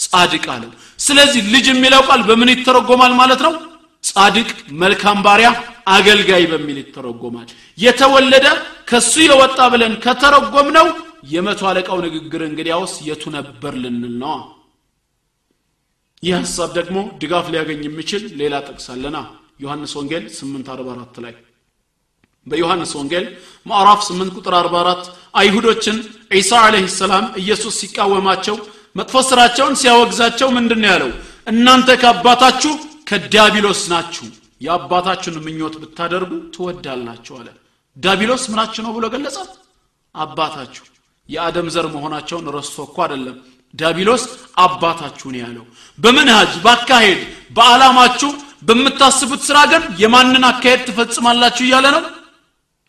[0.01, 3.53] ጻድቅ አለው። ስለዚህ ልጅ የሚለው ቃል በምን ይተረጎማል ማለት ነው?
[4.03, 4.49] ጻድቅ
[4.81, 5.49] መልካም ባሪያ
[5.95, 7.47] አገልጋይ በሚል ይተረጎማል።
[7.77, 8.47] የተወለደ
[8.89, 10.87] ከሱ የወጣ ብለን ከተረጎም ነው
[11.33, 14.37] የመቶ አለቃው ንግግር እንግዲያውስ የቱ ነበር ልንል ነው?
[16.23, 19.17] ይህ ሀሳብ ደግሞ ድጋፍ ሊያገኝ የሚችል ሌላ ጠቅሳለና
[19.63, 21.33] ዮሐንስ ወንጌል 844 ላይ
[22.47, 23.25] በዮሐንስ ወንጌል
[23.65, 25.09] ማዕራፍ 8 ቁጥር 44
[25.41, 25.97] አይሁዶችን
[26.33, 28.55] ዒሳ አለህ ሰላም ኢየሱስ ሲቃወማቸው
[28.95, 31.11] መጥፎ ስራቸውን ሲያወግዛቸው ምንድን ያለው?
[31.51, 32.73] እናንተ ከአባታችሁ
[33.09, 34.25] ከዲያብሎስ ናችሁ።
[34.61, 37.47] የአባታችሁን ምኞት ብታደርጉ ትወዳላችሁ አለ።
[37.97, 39.51] ዳቢሎስ ምናችሁ ነው ብሎ ገለጻት
[40.15, 40.83] አባታችሁ።
[41.29, 43.37] የአደም ዘር መሆናቸውን ረስቶ እኮ አይደለም።
[43.73, 44.23] ዳቢሎስ
[44.57, 45.65] አባታችሁን ያለው።
[45.99, 47.19] በመንሃጅ ባካሄድ
[47.57, 48.31] በዓላማችሁ
[48.67, 52.03] በምታስቡት ስራ ግን የማንን አካሄድ ትፈጽማላችሁ እያለ ነው?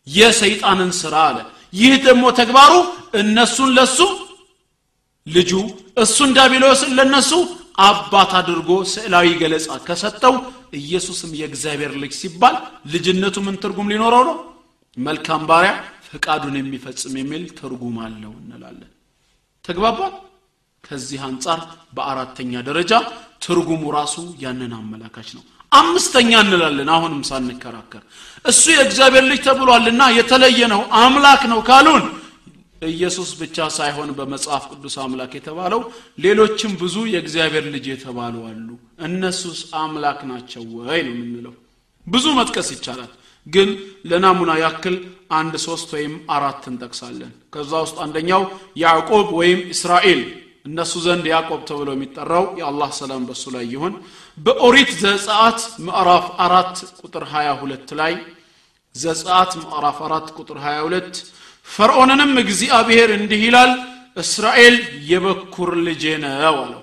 [0.06, 1.38] የሰይጣንን ስራ አለ።
[1.72, 2.72] ይህ ደግሞ ተግባሩ
[3.20, 3.98] እነሱን ለሱ
[5.26, 5.50] ልጁ
[5.96, 7.30] እሱን ዳቢሎስን ለነሱ
[7.86, 10.34] አባት አድርጎ ስዕላዊ ገለጻ ከሰጠው
[10.80, 12.56] ኢየሱስም የእግዚአብሔር ልጅ ሲባል
[12.92, 14.36] ልጅነቱ ምን ትርጉም ሊኖረው ነው?
[14.96, 15.72] መልካም ባሪያ
[16.06, 18.90] ፍቃዱን የሚፈጽም የሚል ትርጉም አለው እንላለን።
[19.64, 20.12] ተግባባል
[20.84, 21.60] ከዚህ አንጻር
[21.96, 22.92] በአራተኛ ደረጃ
[23.44, 28.02] ትርጉሙ ራሱ ያንን አመላካች ነው። አምስተኛ እንላለን አሁንም ሳንከራከር።
[28.44, 32.04] እሱ የእግዚአብሔር ልጅ ተብሏልና የተለየ ነው አምላክ ነው ካሉን
[32.82, 35.80] ኢየሱስ ብቻ ሳይሆን በመጽሐፍ ቅዱስ አምላክ የተባለው
[36.18, 38.68] ሌሎችም ብዙ የእግዚአብሔር ልጅ የተባሉ አሉ።
[39.06, 41.54] እነሱስ አምላክ ናቸው ወይ ነው የምንለው።
[42.06, 43.10] ብዙ መጥቀስ ይቻላል
[43.46, 43.68] ግን
[44.10, 44.96] ለናሙና ያክል
[45.32, 48.42] አንድ ሶስት ወይም አራት እንጠቅሳለን። ከዛ ውስጥ አንደኛው
[48.82, 50.20] ያዕቆብ ወይም እስራኤል።
[50.66, 53.94] እነሱ ዘንድ ያዕቆብ ተብሎ የሚጠራው የአላህ ሰላም በሱ ላይ ይሁን።
[54.38, 58.14] በኦሪት ዘጸአት ምዕራፍ አራት ቁጥር 22 ላይ
[58.94, 61.20] ዘጸአት ምዕራፍ አራት ቁጥር 22
[61.68, 63.72] ፈርዖንንም እግዚአብሔር እንዲህ ይላል
[64.16, 64.76] እስራኤል
[65.10, 66.80] የበኩር ልጄ ነው አለው።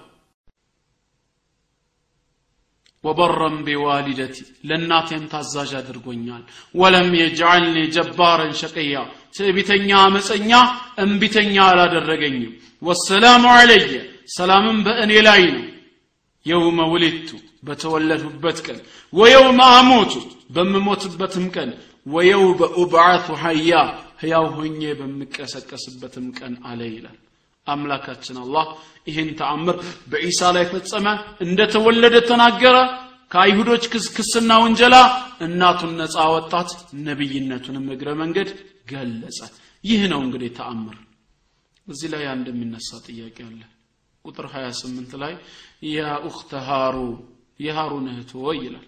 [3.04, 4.36] ወበረም ቢዋሊደቲ
[4.70, 6.42] ለእናቴም ታዛዥ አድርጎኛል።
[6.76, 8.96] ወለም የጅዓልኒ ጀባረን ሸቅያ
[9.36, 10.52] ትዕቢተኛ አመፀኛ
[11.04, 12.52] እምቢተኛ አላደረገኝም።
[12.82, 13.94] ወሰላሙ አለየ
[14.36, 15.64] ሰላምም በእኔ ላይ ነው።
[16.46, 17.30] የውመ ውሊድቱ
[17.64, 18.78] በተወለድሁበት ቀን።
[19.14, 20.14] ወየውመ አሞቱ
[20.56, 21.72] በምሞትበትም ቀን።
[22.08, 23.72] ወየውመ ኡብዓቱ ሐያ
[24.20, 27.18] ሕያው ሆኜ በምቀሰቀስበትም ቀን አለ ይላል።
[27.68, 28.66] አምላካችን አላህ
[29.08, 29.76] ይህን ተአምር
[30.12, 31.08] በኢሳ ላይ ፈጸመ
[31.46, 32.78] እንደተወለደ ተናገረ
[33.32, 34.96] ከአይሁዶች ክስክስና ውንጀላ
[35.46, 36.70] እናቱን ነፃ ወጣት
[37.08, 38.50] ነቢይነቱንም እግረ መንገድ
[38.92, 39.40] ገለጸ።
[39.84, 40.98] ይህ ነው እንግዲህ ተአምር።
[41.88, 43.62] እዚህ ላይ አንድ የሚነሳ ጥያቄ አለ።
[44.26, 45.34] ቁጥር 28 ላይ
[45.90, 47.14] ያ ኡክተ ሃሩን
[47.60, 48.88] የሃሩን እህት ይላል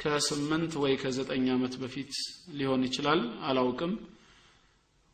[0.00, 2.12] ከስምንት ወይ ከዘጠኝ ዓመት በፊት
[2.58, 3.92] ሊሆን ይችላል። አላውቅም።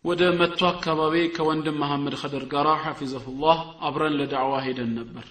[0.05, 5.27] ወደ መቶ አካባቢ ከወንድም መሐመድ ኸደር ጋር ሐፊዘሁላህ አብረን ለዳዕዋ ሄደን ነበር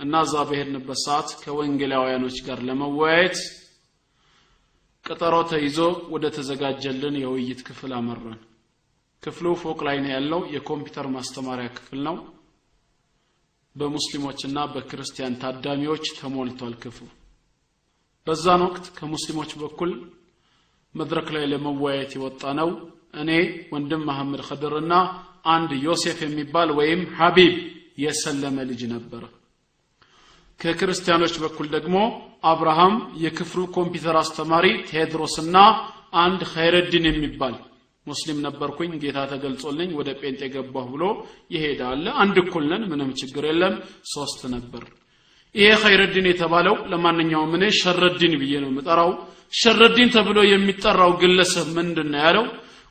[0.00, 3.36] እና እዛ በሄድንበት ሰዓት ከወንጌላውያኖች ጋር ለመወያየት
[5.04, 5.78] ቀጠሮ ተይዞ
[6.12, 8.40] ወደ ተዘጋጀልን የውይይት ክፍል አመራን።
[9.22, 12.16] ክፍሉ ፎቅ ላይ ነው ያለው። የኮምፒውተር ማስተማሪያ ክፍል ነው።
[13.76, 17.08] በሙስሊሞችና በክርስቲያን ታዳሚዎች ተሞልቷል ክፍሉ
[18.26, 19.90] በዛን ወቅት ከሙስሊሞች በኩል
[20.94, 22.68] መድረክ ላይ ለመወያየት የወጣ ነው።
[23.22, 23.30] እኔ
[23.72, 24.94] ወንድም መሐመድ ኸድርና
[25.46, 27.54] አንድ ዮሴፍ የሚባል ወይም ሐቢብ
[28.02, 29.22] የሰለመ ልጅ ነበረ
[30.60, 31.96] ከክርስቲያኖች በኩል ደግሞ
[32.50, 35.56] አብርሃም የክፍሉ ኮምፒውተር አስተማሪ ቴድሮስና
[36.22, 37.54] አንድ ኸይረዲን የሚባል
[38.06, 41.04] ሙስሊም ነበርኩኝ። ጌታ ተገልጾልኝ ወደ ጴንጤ ገባሁ ብሎ
[41.50, 43.74] ይሄዳል። አንድ እኩል ምንም ችግር የለም።
[44.14, 44.84] ሶስት ነበር
[45.54, 49.10] ይሄ ኸይረዲን የተባለው ለማንኛውም እኔ ሸረዲን ብዬ ነው የምጠራው።
[49.52, 52.44] ሸረዲን ተብሎ የሚጠራው ግለሰብ ምንድን ነው ያለው?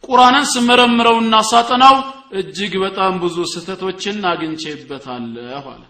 [0.04, 1.96] ቁርአንን ስመረምረውና ሳጠናው
[2.40, 5.84] እጅግ በጣም ብዙ ስህተቶችን አግኝቼበታለሁ አለ።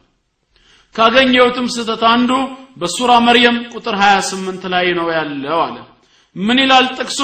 [0.96, 2.32] ካገኘሁትም ስህተት አንዱ
[2.80, 5.78] በሱራ መርየም ቁጥር 28 ላይ ነው ያለው አለ።
[6.36, 7.20] ምን ይላል ጥቅሱ?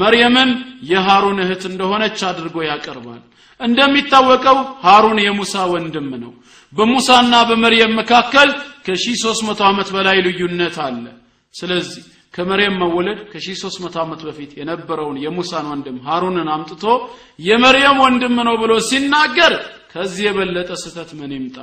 [0.00, 0.50] መርየምን
[0.90, 3.22] የሃሩን እህት እንደሆነች አድርጎ ያቀርባል።
[3.60, 6.32] እንደሚታወቀው ሃሩን የሙሳ ወንድም ነው
[6.72, 8.48] በሙሳና በመርየም መካከል
[8.86, 11.04] ከ1300 ዓመት በላይ ልዩነት አለ።
[11.54, 12.02] ስለዚህ
[12.34, 16.84] ከመርየም መወለድ ከ1300 ዓመት በፊት የነበረውን የሙሳን ወንድም ሃሩንን አምጥቶ
[17.46, 19.54] የመርየም ወንድም ነው ብሎ ሲናገር
[19.92, 21.56] ከዚህ የበለጠ ስተት ምን ይምጣ?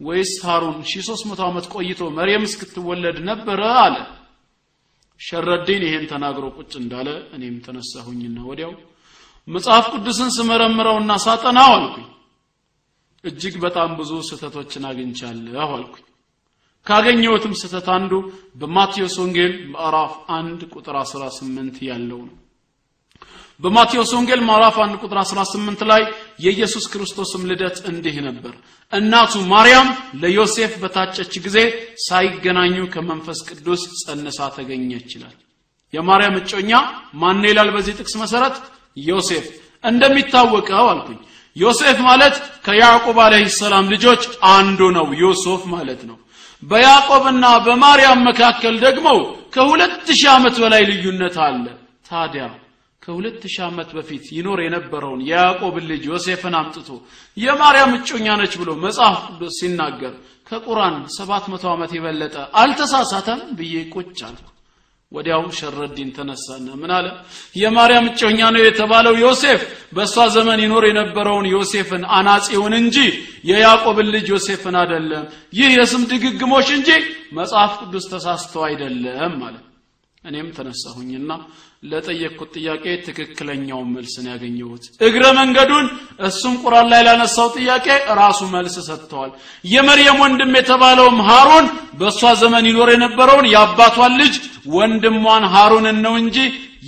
[0.00, 3.96] ወይስ ሃሩን 1300 ዓመት ቆይቶ መርየም እስክትወለድ ነበረ አለ።
[5.20, 8.72] ሸረዲን ይሄን ተናግሮ ቁጭ እንዳለ እኔም ተነሳሁኝና ወዲያው
[9.48, 12.06] መጽሐፍ ቅዱስን ስመረምረውና ሳጠናው አልኩኝ
[13.24, 16.04] እጅግ በጣም ብዙ ስህተቶችን አግኝቻለሁ አልኩኝ።
[16.86, 18.12] ካገኘሁትም ስህተት አንዱ
[18.60, 22.36] በማቴዎስ ወንጌል ምዕራፍ 1 ቁጥር 18 ያለው ነው።
[23.60, 26.02] በማቴዎስ ወንጌል ምዕራፍ 1 ቁጥር 18 ላይ
[26.44, 28.54] የኢየሱስ ክርስቶስም ልደት እንዲህ ነበር።
[28.92, 29.88] እናቱ ማርያም
[30.22, 31.58] ለዮሴፍ በታጨች ጊዜ
[32.06, 35.36] ሳይገናኙ ከመንፈስ ቅዱስ ጸንሳ ተገኘች ይላል።
[35.94, 36.72] የማርያም እጮኛ
[37.20, 38.56] ማን ይላል በዚህ ጥቅስ መሰረት?
[39.06, 39.46] ዮሴፍ።
[39.84, 41.18] እንደሚታወቀው አልኩኝ
[41.56, 42.34] ዮሴፍ ማለት
[42.66, 46.16] ከያዕቆብ አለህ ሰላም ልጆች አንዱ ነው። ዮሴፍ ማለት ነው።
[46.62, 49.06] በያዕቆብና በማርያም መካከል ደግሞ
[49.54, 51.64] ከሁለት ሺህ ዓመት በላይ ልዩነት አለ።
[52.08, 52.44] ታዲያ
[53.02, 56.88] ከሁለት ሺህ ዓመት በፊት ይኖር የነበረውን የያዕቆብን ልጅ ዮሴፍን አምጥቶ
[57.36, 60.14] የማርያም እጮኛ ነች ብሎ መጽሐፍ ቅዱስ ሲናገር
[60.48, 64.46] ከቁርአን ሰባት መቶ ዓመት የበለጠ አልተሳሳተም ብዬ ቁጭ አልኩ
[65.12, 67.06] ወዲያው ሸረዲን ተነሳና ምን አለ?
[67.56, 69.60] የማርያም እጮኛ ነው የተባለው ዮሴፍ
[69.96, 72.96] በእሷ ዘመን ይኖር የነበረውን ዮሴፍን አናጺውን እንጂ
[73.50, 75.24] የያዕቆብን ልጅ ዮሴፍን አይደለም።
[75.58, 76.88] ይህ የስም ድግግሞች እንጂ
[77.38, 79.64] መጽሐፍ ቅዱስ ተሳስቶ አይደለም ማለት
[80.24, 81.30] እኔም ተነሳሁኝና
[81.90, 85.86] ለጠየቅኩት ጥያቄ ትክክለኛውን መልስን ያገኘሁት። እግረ መንገዱን
[86.28, 87.86] እሱም ቁራን ላይ ላነሳው ጥያቄ
[88.20, 89.30] ራሱ መልስ ሰጥተዋል።
[89.64, 91.66] የመርየም ወንድም የተባለውም ሃሩን
[92.00, 94.34] በእሷ ዘመን ይኖር የነበረውን የአባቷን ልጅ
[94.72, 96.38] ወንድሟን ሃሩንን ነው እንጂ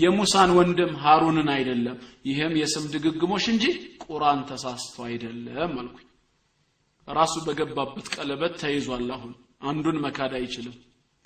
[0.03, 1.97] የሙሳን ወንድም ሃሩንን አይደለም።
[2.29, 3.65] ይህም የስም ድግግሞሽ እንጂ
[4.05, 6.07] ቁራን ተሳስቶ አይደለም አልኩኝ።
[7.09, 10.77] ራሱ በገባበት ቀለበት ተይዟል። አሁን አንዱን መካድ አይችልም።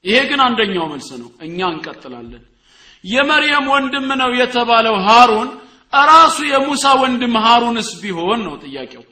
[0.05, 2.45] ይሄ ግን አንደኛው መልስ ነው። እኛ እንቀጥላለን።
[3.05, 5.49] የመርየም ወንድም ነው የተባለው ሃሩን
[5.93, 9.05] ራሱ የሙሳ ወንድም ሃሩንስ ቢሆን ነው ጥያቄው።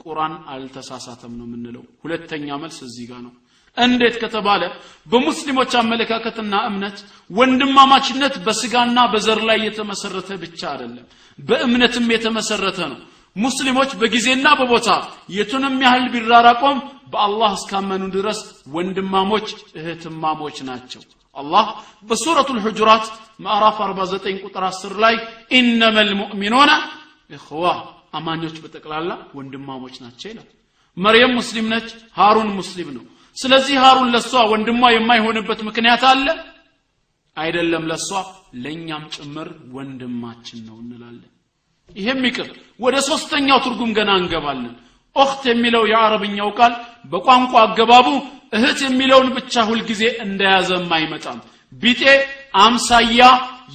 [0.00, 3.32] ቁርአን አልተሳሳተም ነው የምንለው። ሁለተኛ መልስ እዚህ ጋር ነው
[3.76, 4.62] እንዴት ከተባለ
[5.06, 6.96] በሙስሊሞች አመለካከትና እምነት
[7.30, 11.06] ወንድማማችነት በስጋና በዘር ላይ የተመሰረተ ብቻ አይደለም
[11.38, 12.98] በእምነትም የተመሰረተ ነው።
[13.36, 14.88] ሙስሊሞች በጊዜና በቦታ
[15.34, 16.78] የቱንም ያህል ቢራራቆም
[17.12, 18.40] በአላህ እስካመኑ ድረስ
[18.74, 19.46] ወንድማሞች
[19.80, 21.02] እህትማሞች ናቸው።
[21.36, 21.66] አላህ
[22.08, 23.04] በሱረቱ ልሑጁራት
[23.44, 25.14] ምዕራፍ 49 ቁጥር 10 ላይ
[25.58, 26.70] ኢነመ ልሙእሚኑነ
[27.30, 27.64] እኽዋ
[28.18, 30.48] አማኞች በጠቅላላ ወንድማሞች ናቸው ይላል።
[30.96, 33.04] መርየም ሙስሊም ነች ሃሩን ሙስሊም ነው
[33.36, 36.26] ስለዚህ ሃሩን ለሷ ወንድሟ የማይሆንበት ምክንያት አለ?
[37.36, 38.08] አይደለም ለሷ
[38.62, 41.30] ለእኛም ጭምር ወንድማችን ነው እንላለን።
[41.90, 42.48] ይሄም ይቅር።
[42.80, 44.74] ወደ ሶስተኛው ትርጉም ገና እንገባለን።
[45.16, 46.74] ኦክት የሚለው የአረብኛው ቃል
[47.12, 48.08] በቋንቋ አገባቡ
[48.56, 51.38] እህት የሚለውን ብቻ ሁልጊዜ እንደያዘም አይመጣም።
[51.72, 52.02] ቢጤ
[52.62, 53.20] አምሳያ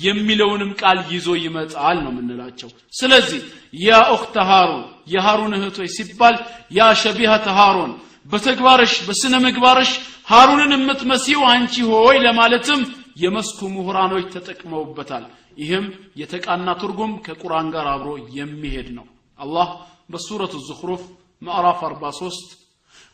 [0.05, 3.41] የሚለውንም ቃል ይዞ ይመጣል ነው የምንላቸው። ስለዚህ
[3.81, 4.81] ያ ኦክተ ሃሩን
[5.13, 6.35] የሃሩን እህቶች ሲባል
[6.77, 7.91] ያ ሸቢሀተ ሃሩን
[8.25, 9.91] በተግባርሽ በስነ ምግባርሽ
[10.29, 12.81] ሃሩንን የምትመሲው አንቺ ሆይ ለማለትም
[13.23, 15.25] የመስኩ ምሁራኖች ተጠቅመውበታል።
[15.61, 15.85] ይህም
[16.21, 19.05] የተቃና ትርጉም ከቁርአን ጋር አብሮ የሚሄድ ነው።
[19.39, 19.67] አላህ
[20.11, 21.03] በሱረቱ ዙኽሩፍ
[21.41, 22.55] ምዕራፍ 43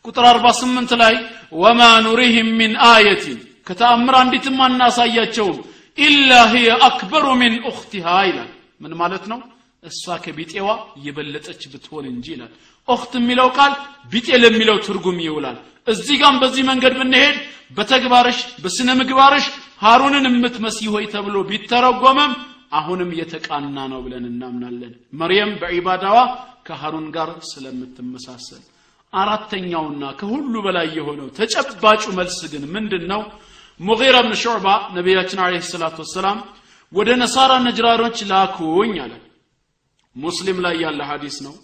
[0.04, 1.14] ቁጥር 48 ላይ
[1.62, 3.38] ወማ ኑሪህም ሚን አየትን
[3.68, 5.58] ከተአምር አንዲትም አናሳያቸውም።
[5.98, 8.50] إلا هي أكبر من أختها ይላል።
[8.80, 9.40] ምን ማለት ነው?
[9.82, 10.68] እሷ ከቢጤዋ
[11.04, 12.52] የበለጠች ብትሆን እንጂ ይላል
[12.88, 13.72] أخت የሚለው ቃል
[14.12, 15.58] ቢጤ ለሚለው ትርጉም ይውላል።
[15.88, 17.36] እዚህ ጋም በዚህ መንገድ ብንሄድ
[17.76, 19.44] በተግባርሽ በስነ ምግባርሽ
[19.84, 22.32] ሃሩንን የምትመሲ ሆይ ተብሎ ቢተረጎመም
[22.72, 26.18] አሁንም የተቃና ነው ብለን እናምናለን። መርየም በዒባዳዋ
[26.68, 28.62] ከሃሩን ጋር ስለምትመሳሰል
[29.12, 33.22] አራተኛውና ከሁሉ በላይ የሆነው ተጨባጩ መልስ ግን ምንድን ነው
[33.80, 34.66] ሙጊራ ብን ሹዕባ
[34.96, 36.38] ነቢያችን አለ ሰላት ወሰላም
[36.92, 39.12] ወደ ነሳራ ነጅራሮች ላኩኝ አለ።
[40.16, 41.54] ሙስሊም ላይ ያለ ሐዲስ ነው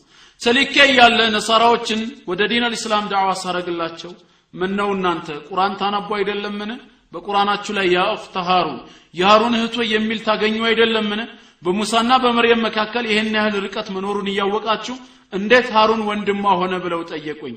[0.40, 4.12] ተልኬ ያለ ነሳራዎችን ወደ ዲን አልእስላም ዳዕዋ ሳረግላቸው
[4.54, 5.28] ምን ነው እናንተ?
[5.48, 6.70] ቁርአን ታነቡ አይደለምን?
[7.12, 8.78] በቁርአናችሁ ላይ ያ እኽተ ሃሩን
[9.14, 11.20] የሃሩን እህቶ የሚል ታገኙ አይደለምን?
[11.62, 14.96] በሙሳና በመርየም መካከል ይህን ያህል ርቀት መኖሩን እያወቃችሁ
[15.32, 17.56] እንዴት ሃሩን ወንድሟ ሆነ ብለው ጠየቁኝ።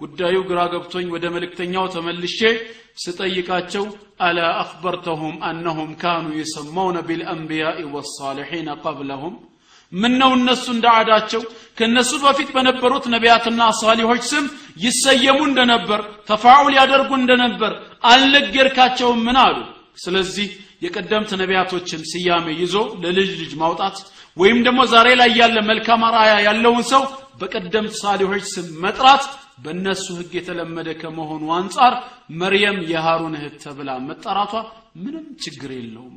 [0.00, 2.38] ጉዳዩ ግራ ገብቶኝ ወደ መልእክተኛው ተመልሼ
[3.02, 3.84] ስጠይቃቸው
[4.20, 9.34] አላ አኽበርተሁም አነሁም ካኑ ይሰማውነ ቢልአንቢያኢ ወሳሊሒነ ቀብለሁም
[9.92, 11.42] ምን ነው እነሱ እንደ አዳቸው
[11.78, 14.44] ከእነሱ በፊት በነበሩት ነቢያትና ሳሊሖች ስም
[14.84, 17.72] ይሰየሙ እንደነበር ተፋዑል ያደርጉ እንደነበር
[18.10, 19.56] አልነገርካቸውም። ምን አሉ?
[20.04, 20.48] ስለዚህ
[20.84, 23.96] የቀደምት ነቢያቶችን ስያሜ ይዞ ለልጅ ልጅ ማውጣት
[24.36, 27.02] ወይም ደግሞ ዛሬ ላይ ያለ መልካም አርአያ ያለውን ሰው
[27.40, 29.24] በቀደምት ሳሊሖች ስም መጥራት
[29.64, 31.94] በእነሱ ህግ የተለመደ ከመሆኑ አንጻር
[32.40, 34.52] መርየም የሃሩን እህት ተብላ መጠራቷ
[35.04, 36.16] ምንም ችግር የለውም